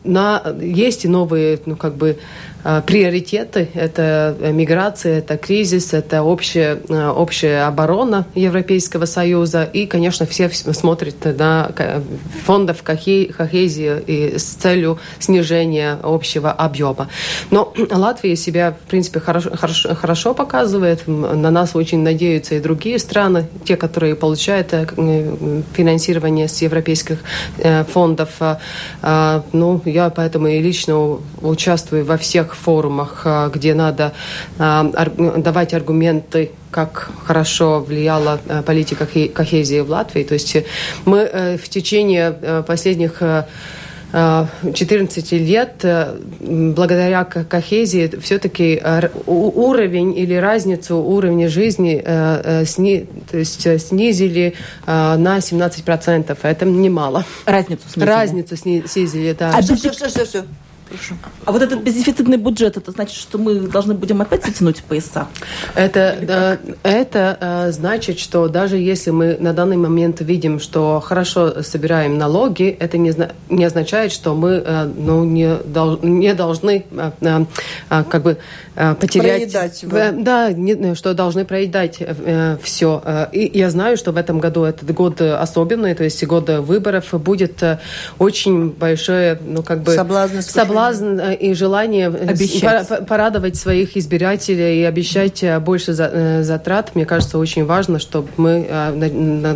На, 0.03 0.43
есть 0.61 1.05
и 1.05 1.07
новые, 1.07 1.59
ну, 1.65 1.75
как 1.75 1.95
бы, 1.95 2.17
Э, 2.54 2.54
приоритеты. 2.87 3.69
Это 3.75 4.35
миграция, 4.39 5.19
это 5.19 5.37
кризис, 5.37 5.93
это 5.93 6.23
общая, 6.23 6.79
э, 6.89 7.09
общая 7.09 7.67
оборона 7.67 8.25
Европейского 8.33 9.05
Союза. 9.05 9.63
И, 9.63 9.85
конечно, 9.85 10.25
все 10.25 10.49
смотрят 10.49 11.15
на 11.37 11.71
фондов 12.43 12.81
кохезии 12.81 14.01
и 14.07 14.37
с 14.39 14.55
целью 14.55 14.97
снижения 15.19 15.99
общего 16.01 16.51
объема. 16.51 17.07
Но 17.51 17.71
Латвия 17.91 18.35
себя, 18.35 18.71
в 18.71 18.89
принципе, 18.89 19.19
хорошо, 19.19 19.55
хорошо, 19.55 19.93
хорошо 19.93 20.33
показывает. 20.33 21.07
На 21.07 21.51
нас 21.51 21.75
очень 21.75 21.99
надеются 21.99 22.55
и 22.55 22.59
другие 22.59 22.97
страны, 22.97 23.45
те, 23.63 23.77
которые 23.77 24.15
получают 24.15 24.73
э, 24.73 24.87
финансирование 25.73 26.47
с 26.47 26.61
европейских 26.61 27.19
фондов. 27.91 28.29
Ну, 29.53 29.81
я 29.85 30.09
поэтому 30.09 30.47
и 30.47 30.59
лично 30.59 31.19
участвую 31.41 32.05
во 32.05 32.17
всех 32.17 32.54
форумах, 32.55 33.21
а, 33.25 33.49
где 33.49 33.73
надо 33.73 34.13
а, 34.57 34.83
давать 35.37 35.73
аргументы 35.73 36.51
как 36.71 37.09
хорошо 37.23 37.79
влияла 37.79 38.39
а, 38.47 38.61
политика 38.61 39.07
кохезии 39.33 39.79
в 39.79 39.89
Латвии. 39.89 40.23
То 40.23 40.33
есть 40.33 40.57
мы 41.05 41.19
э, 41.19 41.57
в 41.57 41.69
течение 41.69 42.37
э, 42.41 42.63
последних 42.67 43.21
14 44.11 45.31
лет 45.33 45.85
благодаря 46.39 47.25
кохезии 47.25 48.09
все-таки 48.21 48.81
уровень 49.25 50.17
или 50.17 50.35
разницу 50.35 50.97
уровня 50.97 51.49
жизни 51.49 52.01
э, 52.05 52.63
сни, 52.65 53.07
то 53.29 53.37
есть 53.37 53.67
снизили 53.87 54.53
на 54.85 55.39
17%. 55.39 56.37
Это 56.41 56.65
немало. 56.65 57.25
Разницу 57.45 57.89
снизили. 57.89 58.09
Разницу 58.09 58.55
снизили, 58.55 59.35
да. 59.37 59.51
А 59.53 59.61
все, 59.61 59.75
все, 59.75 59.91
все, 59.91 60.23
все. 60.23 60.45
Прошу. 60.89 61.15
А 61.45 61.51
вот 61.51 61.61
этот 61.61 61.81
бездефицитный 61.81 62.37
бюджет, 62.37 62.77
это 62.77 62.91
значит, 62.91 63.17
что 63.17 63.39
мы 63.39 63.55
должны 63.61 63.95
будем 63.95 64.21
опять 64.21 64.45
затянуть 64.45 64.83
пояса? 64.83 65.27
Это, 65.73 66.17
да, 66.21 66.57
это 66.83 67.37
э, 67.39 67.71
значит, 67.71 68.19
что 68.19 68.47
даже 68.47 68.77
если 68.77 69.09
мы 69.09 69.35
на 69.39 69.53
данный 69.53 69.77
момент 69.77 70.21
видим, 70.21 70.59
что 70.59 70.99
хорошо 71.03 71.63
собираем 71.63 72.19
налоги, 72.19 72.69
это 72.79 72.99
не, 72.99 73.13
не 73.49 73.65
означает, 73.65 74.11
что 74.11 74.35
мы 74.35 74.61
э, 74.63 74.83
ну, 74.95 75.23
не, 75.23 75.55
дол, 75.55 75.99
не 76.03 76.35
должны 76.35 76.85
э, 76.91 77.45
как 77.87 78.21
бы 78.21 78.37
потерять... 78.75 79.51
Проедать. 79.51 79.83
Э, 79.85 80.11
да, 80.11 80.51
не, 80.51 80.93
что 80.93 81.15
должны 81.15 81.45
проедать 81.45 81.99
все. 82.61 83.29
И 83.31 83.57
я 83.57 83.71
знаю, 83.71 83.97
что 83.97 84.11
в 84.11 84.17
этом 84.17 84.39
году 84.39 84.63
этот 84.63 84.93
год 84.93 85.19
особенный, 85.19 85.95
то 85.95 86.03
есть 86.03 86.23
год 86.25 86.49
выборов 86.49 87.05
будет 87.13 87.63
очень 88.19 88.69
большое, 88.69 89.39
ну 89.43 89.63
как 89.63 89.81
бы... 89.81 89.93
Соблазн 89.93 90.41
соблазн 90.41 90.74
э, 91.19 91.35
и 91.35 91.53
желание 91.53 92.09
э, 92.09 92.29
обещать. 92.29 93.07
порадовать 93.07 93.55
своих 93.55 93.97
избирателей 93.97 94.81
и 94.81 94.83
обещать 94.83 95.43
э, 95.43 95.59
больше 95.59 95.93
затрат, 95.93 96.95
мне 96.95 97.05
кажется, 97.05 97.37
очень 97.37 97.65
важно, 97.65 97.99
чтобы 97.99 98.29
мы 98.37 98.67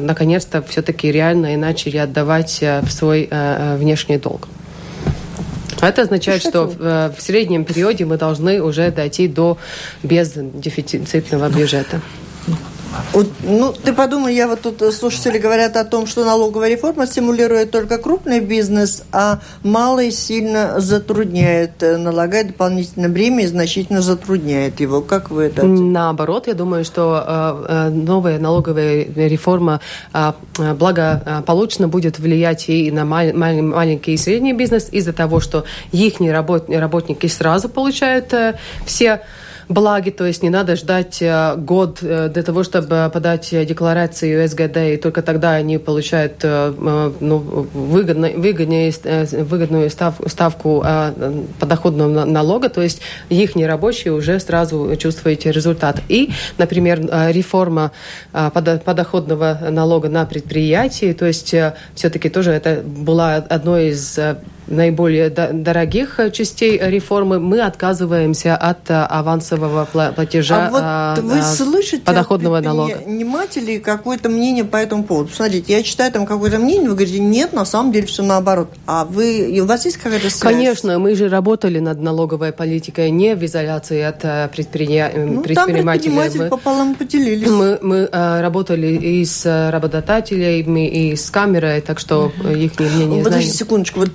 наконец-то 0.01 0.61
все-таки 0.61 1.11
реально 1.11 1.53
и 1.53 1.57
начали 1.57 1.97
отдавать 1.97 2.59
в 2.61 2.91
свой 2.91 3.29
внешний 3.77 4.17
долг. 4.17 4.47
Это 5.81 6.01
означает, 6.01 6.41
что 6.41 6.65
в, 6.65 7.13
в 7.17 7.21
среднем 7.21 7.63
периоде 7.63 8.05
мы 8.05 8.17
должны 8.17 8.61
уже 8.61 8.91
дойти 8.91 9.27
до 9.27 9.57
бездефицитного 10.03 11.49
бюджета. 11.49 12.01
Ну, 13.43 13.73
ты 13.73 13.93
подумай, 13.93 14.35
я 14.35 14.47
вот 14.47 14.61
тут 14.61 14.81
э, 14.81 14.91
слушатели 14.91 15.37
говорят 15.37 15.75
о 15.75 15.83
том, 15.83 16.07
что 16.07 16.25
налоговая 16.25 16.69
реформа 16.69 17.05
стимулирует 17.05 17.71
только 17.71 17.97
крупный 17.97 18.39
бизнес, 18.39 19.03
а 19.11 19.39
малый 19.63 20.11
сильно 20.11 20.79
затрудняет, 20.79 21.83
э, 21.83 21.97
налагает 21.97 22.47
дополнительное 22.47 23.09
бремя 23.09 23.43
и 23.43 23.47
значительно 23.47 24.01
затрудняет 24.01 24.79
его. 24.79 25.01
Как 25.01 25.29
вы 25.29 25.43
это? 25.43 25.65
Наоборот, 25.65 26.47
я 26.47 26.53
думаю, 26.53 26.83
что 26.83 27.65
э, 27.67 27.89
новая 27.89 28.39
налоговая 28.39 29.05
реформа 29.15 29.81
благополучно 30.57 31.87
будет 31.87 32.19
влиять 32.19 32.69
и 32.69 32.91
на 32.91 33.05
маленький 33.05 34.13
и 34.13 34.17
средний 34.17 34.53
бизнес 34.53 34.89
из-за 34.91 35.13
того, 35.13 35.39
что 35.39 35.65
их 35.91 36.15
работники 36.19 37.27
сразу 37.27 37.69
получают 37.69 38.33
все 38.85 39.21
благи, 39.69 40.09
то 40.09 40.25
есть 40.25 40.41
не 40.41 40.49
надо 40.49 40.75
ждать 40.75 41.21
э, 41.21 41.55
год 41.55 41.99
э, 42.01 42.29
для 42.29 42.43
того, 42.43 42.63
чтобы 42.63 43.09
подать 43.13 43.49
декларацию 43.51 44.47
СГД, 44.47 44.77
и 44.77 44.97
только 44.97 45.21
тогда 45.21 45.51
они 45.51 45.77
получают 45.77 46.39
э, 46.43 46.73
ну, 47.19 47.37
выгодно, 47.37 48.29
выгоднее, 48.35 48.91
выгодную 49.43 49.89
ставку 49.89 50.83
подоходного 51.59 52.25
налога, 52.25 52.69
то 52.69 52.81
есть 52.81 53.01
их 53.29 53.55
рабочие 53.55 54.13
уже 54.13 54.39
сразу 54.39 54.95
чувствуете 54.97 55.51
результат. 55.51 56.01
И, 56.07 56.31
например, 56.57 57.01
реформа 57.29 57.91
подоходного 58.31 59.59
налога 59.69 60.09
на 60.09 60.25
предприятии, 60.25 61.13
то 61.13 61.25
есть 61.25 61.53
все-таки 61.93 62.29
тоже 62.29 62.51
это 62.51 62.81
была 62.83 63.35
одной 63.35 63.89
из 63.89 64.17
наиболее 64.69 65.29
дорогих 65.29 66.19
частей 66.31 66.77
реформы, 66.77 67.39
мы 67.39 67.61
отказываемся 67.61 68.55
от 68.55 68.89
э, 68.89 68.93
авансового 68.93 69.85
платежа 69.85 70.67
а 70.67 70.69
вот 70.69 70.81
а, 70.83 71.15
вы 71.21 71.41
слышите 71.41 72.03
подоходного 72.03 72.59
налога. 72.59 72.93
предпринимателей 72.93 73.79
какое-то 73.79 74.29
мнение 74.29 74.63
по 74.63 74.77
этому 74.77 75.03
поводу? 75.03 75.31
Смотрите, 75.33 75.73
я 75.73 75.83
читаю 75.83 76.11
там 76.11 76.25
какое-то 76.25 76.59
мнение, 76.59 76.89
вы 76.89 76.95
говорите, 76.95 77.19
нет, 77.19 77.53
на 77.53 77.65
самом 77.65 77.91
деле 77.91 78.07
все 78.07 78.23
наоборот. 78.23 78.69
А 78.85 79.05
вы, 79.05 79.59
у 79.61 79.65
вас 79.65 79.85
есть 79.85 79.97
какая-то 79.97 80.29
связь? 80.29 80.39
Конечно, 80.39 80.99
мы 80.99 81.15
же 81.15 81.29
работали 81.29 81.79
над 81.79 82.01
налоговой 82.01 82.51
политикой 82.51 83.09
не 83.09 83.35
в 83.35 83.43
изоляции 83.43 84.01
от 84.01 84.23
э, 84.23 84.49
предприня... 84.53 85.11
ну, 85.15 85.41
предпринимателей. 85.41 85.55
Там 85.55 85.65
предприниматели 85.65 86.41
мы, 86.41 86.49
пополам 86.49 86.95
поделились. 86.95 87.49
Мы, 87.49 87.79
мы 87.81 88.09
э, 88.11 88.41
работали 88.41 88.87
и 88.87 89.25
с 89.25 89.69
работодателями, 89.71 90.87
и 90.87 91.15
с 91.15 91.29
камерой, 91.29 91.81
так 91.81 91.99
что 91.99 92.31
их 92.49 92.79
мнение 92.79 93.23
Подождите 93.23 93.57
секундочку, 93.57 93.99
вот 93.99 94.09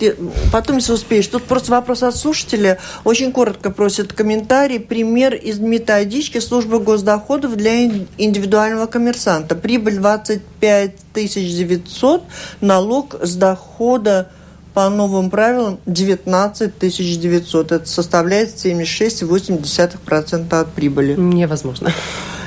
потом, 0.53 0.76
если 0.76 0.92
успеешь. 0.92 1.26
Тут 1.26 1.45
просто 1.45 1.72
вопрос 1.72 2.03
от 2.03 2.16
слушателя. 2.16 2.78
Очень 3.05 3.32
коротко 3.32 3.70
просят 3.70 4.12
комментарий. 4.12 4.80
Пример 4.80 5.34
из 5.34 5.59
методички 5.59 6.38
службы 6.38 6.80
госдоходов 6.80 7.57
для 7.57 7.86
индивидуального 8.18 8.86
коммерсанта. 8.86 9.55
Прибыль 9.55 9.97
25 9.97 10.92
900, 11.14 12.22
налог 12.61 13.16
с 13.22 13.36
дохода 13.36 14.30
по 14.74 14.88
новым 14.88 15.30
правилам 15.30 15.78
19 15.86 16.72
900. 16.78 17.72
Это 17.72 17.86
составляет 17.86 18.57
76,8% 18.57 20.61
от 20.61 20.72
прибыли. 20.72 21.14
Невозможно 21.14 21.92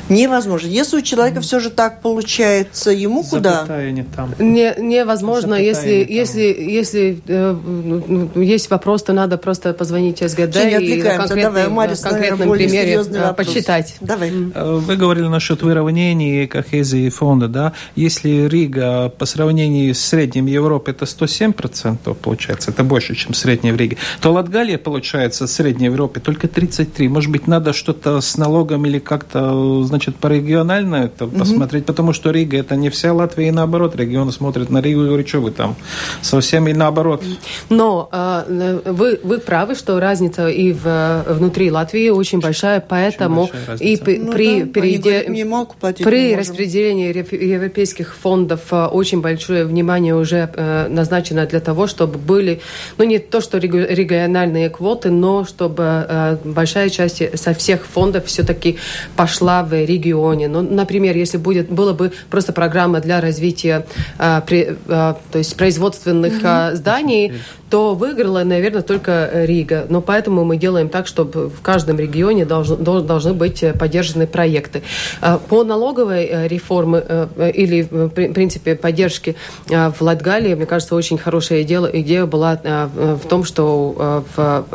невозможно. 0.09 0.67
Если 0.67 0.97
у 0.97 1.01
человека 1.01 1.41
все 1.41 1.59
же 1.59 1.69
так 1.69 2.01
получается, 2.01 2.91
ему 2.91 3.23
куда? 3.23 3.65
не 3.91 4.03
там. 4.03 4.33
Не, 4.39 4.73
невозможно. 4.77 5.55
Если, 5.55 6.05
не 6.07 6.15
если, 6.15 6.41
если 6.41 7.19
э, 7.27 7.53
ну, 7.53 8.29
есть 8.35 8.69
вопрос, 8.69 9.03
то 9.03 9.13
надо 9.13 9.37
просто 9.37 9.73
позвонить 9.73 10.19
СГД 10.19 10.57
и 10.81 11.03
на 11.03 11.17
конкретном, 11.17 11.71
Марис, 11.73 11.99
конкретном 11.99 12.51
примере 12.51 13.01
э, 13.01 13.33
посчитать. 13.33 13.95
Давай. 14.01 14.31
Э, 14.53 14.75
вы 14.75 14.95
говорили 14.95 15.27
насчет 15.27 15.61
выровнения 15.61 16.47
кохезии 16.47 17.09
фонда, 17.09 17.47
да? 17.47 17.73
Если 17.95 18.47
Рига 18.47 19.09
по 19.09 19.25
сравнению 19.25 19.93
с 19.93 19.99
средним 19.99 20.45
Европы 20.47 20.91
это 20.91 21.05
107% 21.05 22.13
получается, 22.15 22.71
это 22.71 22.83
больше, 22.83 23.15
чем 23.15 23.33
средняя 23.33 23.73
в 23.73 23.77
Риге, 23.77 23.97
то 24.21 24.31
Латгалия 24.31 24.77
получается 24.77 25.47
в 25.47 25.49
средней 25.49 25.85
Европе 25.85 26.19
только 26.19 26.47
33%. 26.47 27.07
Может 27.09 27.31
быть, 27.31 27.47
надо 27.47 27.73
что-то 27.73 28.21
с 28.21 28.37
налогом 28.37 28.85
или 28.85 28.99
как-то 28.99 29.83
значит, 29.97 30.15
по 30.17 30.27
регионально 30.27 30.95
это 30.95 31.25
угу. 31.25 31.39
посмотреть, 31.39 31.85
потому 31.85 32.13
что 32.13 32.29
Рига 32.31 32.57
это 32.57 32.75
не 32.75 32.89
вся 32.89 33.13
Латвия 33.13 33.47
и 33.47 33.51
наоборот. 33.51 33.95
Регионы 33.95 34.31
смотрят 34.31 34.69
на 34.69 34.79
Ригу 34.79 35.03
и 35.03 35.05
говорят, 35.07 35.27
что 35.27 35.39
вы 35.39 35.51
там, 35.51 35.75
совсем 36.21 36.67
и 36.67 36.73
наоборот. 36.73 37.23
Но 37.69 38.09
э, 38.11 38.81
вы, 38.85 39.19
вы 39.23 39.39
правы, 39.39 39.73
что 39.73 39.99
разница 39.99 40.47
и 40.49 40.71
в, 40.71 41.25
внутри 41.27 41.71
Латвии 41.71 42.09
очень 42.09 42.39
большая, 42.39 42.79
поэтому 42.87 43.43
очень 43.43 43.87
и 43.87 43.97
при, 43.97 44.19
ну, 44.19 44.31
при, 44.31 44.61
да. 44.61 44.71
перейде... 44.71 45.23
говорят, 45.23 45.97
при 45.97 46.35
распределении 46.35 47.07
европейских 47.07 48.15
фондов 48.15 48.61
э, 48.71 48.85
очень 48.85 49.21
большое 49.21 49.65
внимание 49.65 50.15
уже 50.15 50.49
э, 50.53 50.87
назначено 50.89 51.47
для 51.47 51.59
того, 51.59 51.87
чтобы 51.87 52.19
были, 52.19 52.61
ну 52.97 53.03
не 53.03 53.17
то, 53.17 53.41
что 53.41 53.57
региональные 53.57 54.69
квоты, 54.69 55.09
но 55.09 55.43
чтобы 55.45 56.05
э, 56.07 56.37
большая 56.43 56.89
часть 56.89 57.39
со 57.39 57.53
всех 57.55 57.87
фондов 57.87 58.25
все-таки 58.25 58.77
пошла 59.15 59.63
в 59.63 59.86
регионе. 59.87 60.47
Ну, 60.47 60.61
например, 60.61 61.15
если 61.15 61.37
будет, 61.37 61.69
было 61.69 61.93
бы 61.93 62.11
просто 62.29 62.53
программа 62.53 62.99
для 62.99 63.21
развития 63.21 63.85
э, 64.19 64.41
при, 64.45 64.59
э, 64.61 64.75
то 64.85 65.37
есть 65.37 65.55
производственных 65.57 66.41
mm-hmm. 66.41 66.75
зданий, 66.75 67.33
то 67.69 67.95
выиграла, 67.95 68.43
наверное, 68.43 68.81
только 68.81 69.29
Рига. 69.33 69.85
Но 69.89 70.01
поэтому 70.01 70.45
мы 70.45 70.57
делаем 70.57 70.89
так, 70.89 71.07
чтобы 71.07 71.49
в 71.49 71.61
каждом 71.61 71.99
регионе 71.99 72.45
должны, 72.45 72.77
должны 72.77 73.33
быть 73.33 73.63
поддержаны 73.77 74.27
проекты. 74.27 74.83
А, 75.21 75.37
по 75.37 75.63
налоговой 75.63 76.25
э, 76.25 76.47
реформе 76.47 77.03
э, 77.07 77.51
или, 77.53 77.87
в 77.89 78.09
принципе, 78.09 78.75
поддержке 78.75 79.35
э, 79.69 79.91
в 79.91 80.01
Латгалии, 80.01 80.55
мне 80.55 80.65
кажется, 80.65 80.95
очень 80.95 81.17
хорошая 81.17 81.63
идея, 81.63 81.81
идея 81.93 82.25
была 82.25 82.57
в 82.57 83.27
том, 83.27 83.43
что 83.43 84.23
в, 84.35 84.65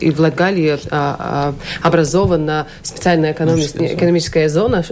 и 0.00 0.10
в 0.10 0.20
Латгалии 0.20 0.78
образована 1.82 2.66
специальная 2.82 3.32
экономическая 3.32 4.48
зона. 4.48 4.84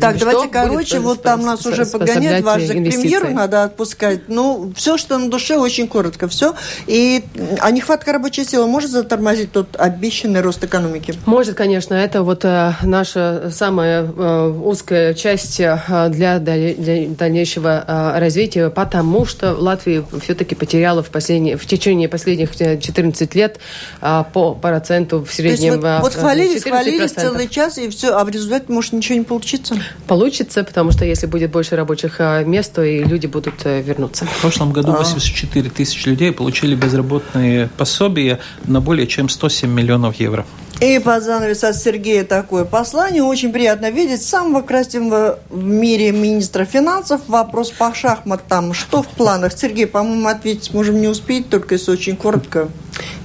Так, 0.00 0.18
давайте 0.18 0.48
короче, 0.48 0.98
вот 0.98 1.22
там 1.22 1.42
нас 1.42 1.64
уже 1.66 1.86
погонять, 1.86 2.42
вас 2.42 2.62
же 2.62 2.74
к 2.74 2.76
премьеру 2.76 3.30
надо 3.30 3.64
отпускать. 3.64 4.22
Ну, 4.28 4.72
все, 4.76 4.96
что 4.96 5.18
на 5.18 5.30
душе, 5.30 5.56
очень 5.56 5.88
коротко, 5.88 6.28
все. 6.28 6.54
И 6.86 7.03
и 7.04 7.22
а 7.60 7.70
нехватка 7.70 8.12
рабочей 8.12 8.44
силы 8.44 8.66
может 8.66 8.90
затормозить 8.90 9.52
тот 9.52 9.76
обещанный 9.78 10.40
рост 10.40 10.64
экономики? 10.64 11.14
Может, 11.26 11.54
конечно. 11.54 11.94
Это 11.94 12.22
вот 12.22 12.44
э, 12.44 12.72
наша 12.82 13.50
самая 13.52 14.04
э, 14.04 14.48
узкая 14.64 15.12
часть 15.14 15.60
э, 15.60 15.78
для, 16.08 16.38
дальнейшего 16.38 17.84
развития, 18.16 18.70
потому 18.70 19.26
что 19.26 19.52
Латвия 19.52 20.04
все-таки 20.22 20.54
потеряла 20.54 21.02
в, 21.02 21.10
последние, 21.10 21.56
в 21.56 21.66
течение 21.66 22.08
последних 22.08 22.56
14 22.56 23.34
лет 23.34 23.58
по 24.00 24.54
проценту 24.54 25.24
в 25.24 25.32
среднем. 25.32 25.80
То 25.80 25.88
есть, 25.88 26.02
вот, 26.02 26.12
вот 26.12 26.14
хвалились, 26.14 26.62
хвалились 26.62 27.12
целый 27.12 27.48
час, 27.48 27.78
и 27.78 27.88
все, 27.88 28.16
а 28.16 28.24
в 28.24 28.28
результате 28.30 28.66
может 28.68 28.92
ничего 28.92 29.18
не 29.18 29.24
получиться? 29.24 29.74
Получится, 30.06 30.64
потому 30.64 30.92
что 30.92 31.04
если 31.04 31.26
будет 31.26 31.50
больше 31.50 31.76
рабочих 31.76 32.20
мест, 32.46 32.72
то 32.74 32.82
и 32.82 33.04
люди 33.04 33.26
будут 33.26 33.64
вернуться. 33.64 34.24
В 34.24 34.40
прошлом 34.40 34.72
году 34.72 34.92
84 34.92 35.70
тысячи 35.70 36.08
людей 36.08 36.32
получили 36.32 36.74
без 36.74 36.93
безработные 36.94 37.68
пособия 37.76 38.38
на 38.66 38.80
более 38.80 39.06
чем 39.06 39.28
107 39.28 39.68
миллионов 39.70 40.16
евро. 40.16 40.46
И 40.84 40.98
под 40.98 41.22
занавес 41.22 41.64
от 41.64 41.76
Сергея 41.76 42.24
такое 42.24 42.66
послание. 42.66 43.22
Очень 43.22 43.54
приятно 43.54 43.90
видеть 43.90 44.22
самого 44.22 44.60
красивого 44.60 45.38
в 45.48 45.64
мире 45.64 46.12
министра 46.12 46.66
финансов. 46.66 47.22
Вопрос 47.26 47.70
по 47.70 47.94
шахматам. 47.94 48.74
Что 48.74 49.02
в 49.02 49.08
планах? 49.08 49.56
Сергей, 49.56 49.86
по-моему, 49.86 50.28
ответить 50.28 50.74
можем 50.74 51.00
не 51.00 51.08
успеть, 51.08 51.48
только 51.48 51.76
если 51.76 51.90
очень 51.90 52.16
коротко. 52.16 52.68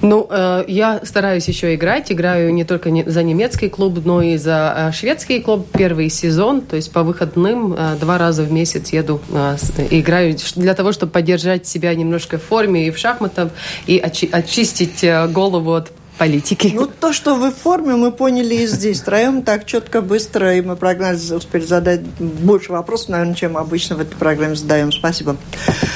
Ну, 0.00 0.26
э, 0.30 0.64
я 0.68 1.00
стараюсь 1.04 1.48
еще 1.48 1.74
играть. 1.74 2.10
Играю 2.10 2.50
не 2.54 2.64
только 2.64 2.90
не 2.90 3.04
за 3.04 3.22
немецкий 3.22 3.68
клуб, 3.68 4.00
но 4.06 4.22
и 4.22 4.38
за 4.38 4.74
э, 4.74 4.92
шведский 4.92 5.42
клуб. 5.42 5.68
Первый 5.70 6.08
сезон, 6.08 6.62
то 6.62 6.76
есть 6.76 6.90
по 6.90 7.02
выходным 7.02 7.74
э, 7.74 7.96
два 8.00 8.16
раза 8.16 8.42
в 8.42 8.50
месяц 8.50 8.88
еду, 8.88 9.20
э, 9.34 9.56
играю 9.90 10.34
для 10.56 10.72
того, 10.72 10.92
чтобы 10.92 11.12
поддержать 11.12 11.66
себя 11.66 11.94
немножко 11.94 12.38
в 12.38 12.42
форме 12.42 12.86
и 12.86 12.90
в 12.90 12.96
шахматах, 12.96 13.50
и 13.86 14.00
очи 14.02 14.30
очистить 14.32 15.04
голову 15.30 15.74
от 15.74 15.92
политики. 16.20 16.70
Ну, 16.74 16.86
то, 16.86 17.14
что 17.14 17.34
вы 17.34 17.50
в 17.50 17.56
форме, 17.56 17.96
мы 17.96 18.12
поняли 18.12 18.54
и 18.54 18.66
здесь. 18.66 19.00
Втроем 19.00 19.40
так 19.40 19.64
четко, 19.64 20.02
быстро, 20.02 20.54
и 20.54 20.60
мы 20.60 20.76
прогнали, 20.76 21.16
успели 21.16 21.64
задать 21.64 22.02
больше 22.02 22.72
вопросов, 22.72 23.08
наверное, 23.08 23.34
чем 23.34 23.56
обычно 23.56 23.96
в 23.96 24.00
этой 24.00 24.16
программе 24.16 24.54
задаем. 24.54 24.92
Спасибо. 24.92 25.38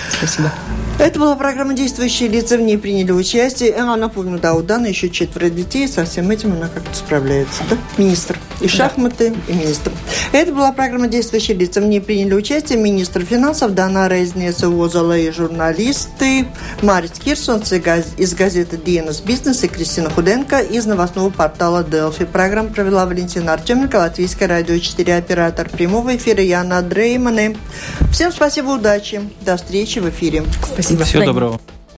Спасибо. 0.08 0.50
Это 0.98 1.18
была 1.18 1.34
программа 1.34 1.74
«Действующие 1.74 2.28
лица». 2.28 2.56
В 2.56 2.62
ней 2.62 2.78
приняли 2.78 3.10
участие. 3.10 3.74
А, 3.74 3.96
напомню, 3.96 4.38
да, 4.38 4.54
у 4.54 4.62
Даны 4.62 4.86
еще 4.86 5.10
четверо 5.10 5.50
детей. 5.50 5.88
Со 5.88 6.04
всем 6.04 6.30
этим 6.30 6.52
она 6.52 6.68
как-то 6.68 6.94
справляется. 6.94 7.62
Да? 7.68 7.76
Министр. 7.98 8.38
И 8.60 8.68
шахматы, 8.68 9.30
да. 9.30 9.52
и 9.52 9.56
министр. 9.56 9.90
Это 10.32 10.52
была 10.52 10.72
программа 10.72 11.08
«Действующие 11.08 11.56
лица». 11.56 11.80
В 11.80 11.84
ней 11.84 12.00
приняли 12.00 12.34
участие 12.34 12.78
министр 12.78 13.24
финансов 13.24 13.74
Дана 13.74 14.08
Резнеса 14.08 14.68
Озала 14.68 15.18
и 15.18 15.30
журналисты 15.30 16.46
Марис 16.80 17.10
Кирсонс 17.22 17.72
из 17.72 18.34
газеты 18.34 18.78
«Диенас 18.78 19.20
Бизнес» 19.20 19.64
и 19.64 19.68
Кристина 19.68 20.10
Худенко 20.14 20.60
из 20.60 20.86
новостного 20.86 21.30
портала 21.30 21.82
«Делфи». 21.82 22.24
Программу 22.24 22.70
провела 22.70 23.04
Валентина 23.04 23.52
Артеменко, 23.52 23.96
Латвийское 23.96 24.46
радио 24.46 24.78
4, 24.78 25.16
оператор 25.16 25.68
прямого 25.68 26.14
эфира 26.14 26.40
Яна 26.40 26.82
Дреймане. 26.82 27.56
Всем 28.12 28.30
спасибо, 28.30 28.68
удачи. 28.68 29.28
До 29.40 29.56
встречи 29.56 29.98
в 29.98 30.08
эфире. 30.08 30.44
Спасибо. 30.72 31.02
Всего 31.02 31.24
доброго. 31.24 31.60